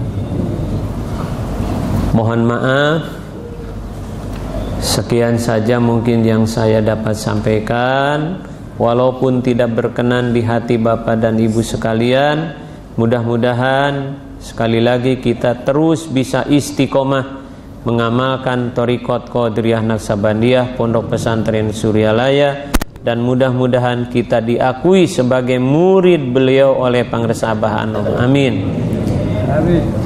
Mohon 2.11 2.41
maaf 2.45 3.22
Sekian 4.83 5.39
saja 5.39 5.79
mungkin 5.79 6.27
yang 6.27 6.43
saya 6.43 6.83
dapat 6.83 7.15
sampaikan 7.15 8.43
Walaupun 8.75 9.39
tidak 9.39 9.71
berkenan 9.79 10.35
di 10.35 10.43
hati 10.43 10.75
Bapak 10.75 11.23
dan 11.23 11.39
Ibu 11.39 11.63
sekalian 11.63 12.51
Mudah-mudahan 12.99 14.19
sekali 14.43 14.83
lagi 14.83 15.23
kita 15.23 15.63
terus 15.63 16.11
bisa 16.11 16.43
istiqomah 16.43 17.41
mengamalkan 17.87 18.75
Torikot 18.75 19.31
Qadriyah 19.31 19.79
Naksabandiyah 19.87 20.75
Pondok 20.75 21.15
Pesantren 21.15 21.71
Suryalaya 21.71 22.75
dan 23.03 23.19
mudah-mudahan 23.19 24.07
kita 24.07 24.39
diakui 24.39 25.11
sebagai 25.11 25.59
murid 25.59 26.31
beliau 26.31 26.79
oleh 26.79 27.03
Pangresabah 27.03 27.83
Anom. 27.83 28.15
Amin. 28.15 28.63
Amin. 29.51 30.02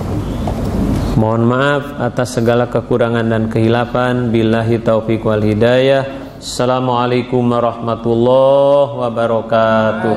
Mohon 1.17 1.43
maaf 1.49 1.97
atas 1.97 2.37
segala 2.37 2.69
kekurangan 2.69 3.25
dan 3.25 3.49
kehilapan. 3.49 4.29
Billahi 4.29 4.77
taufiq 4.85 5.25
wal 5.25 5.41
hidayah. 5.41 6.05
Assalamualaikum 6.37 7.41
warahmatullahi 7.41 7.41
warahmatullahi 7.41 9.01
wabarakatuh. 9.01 10.13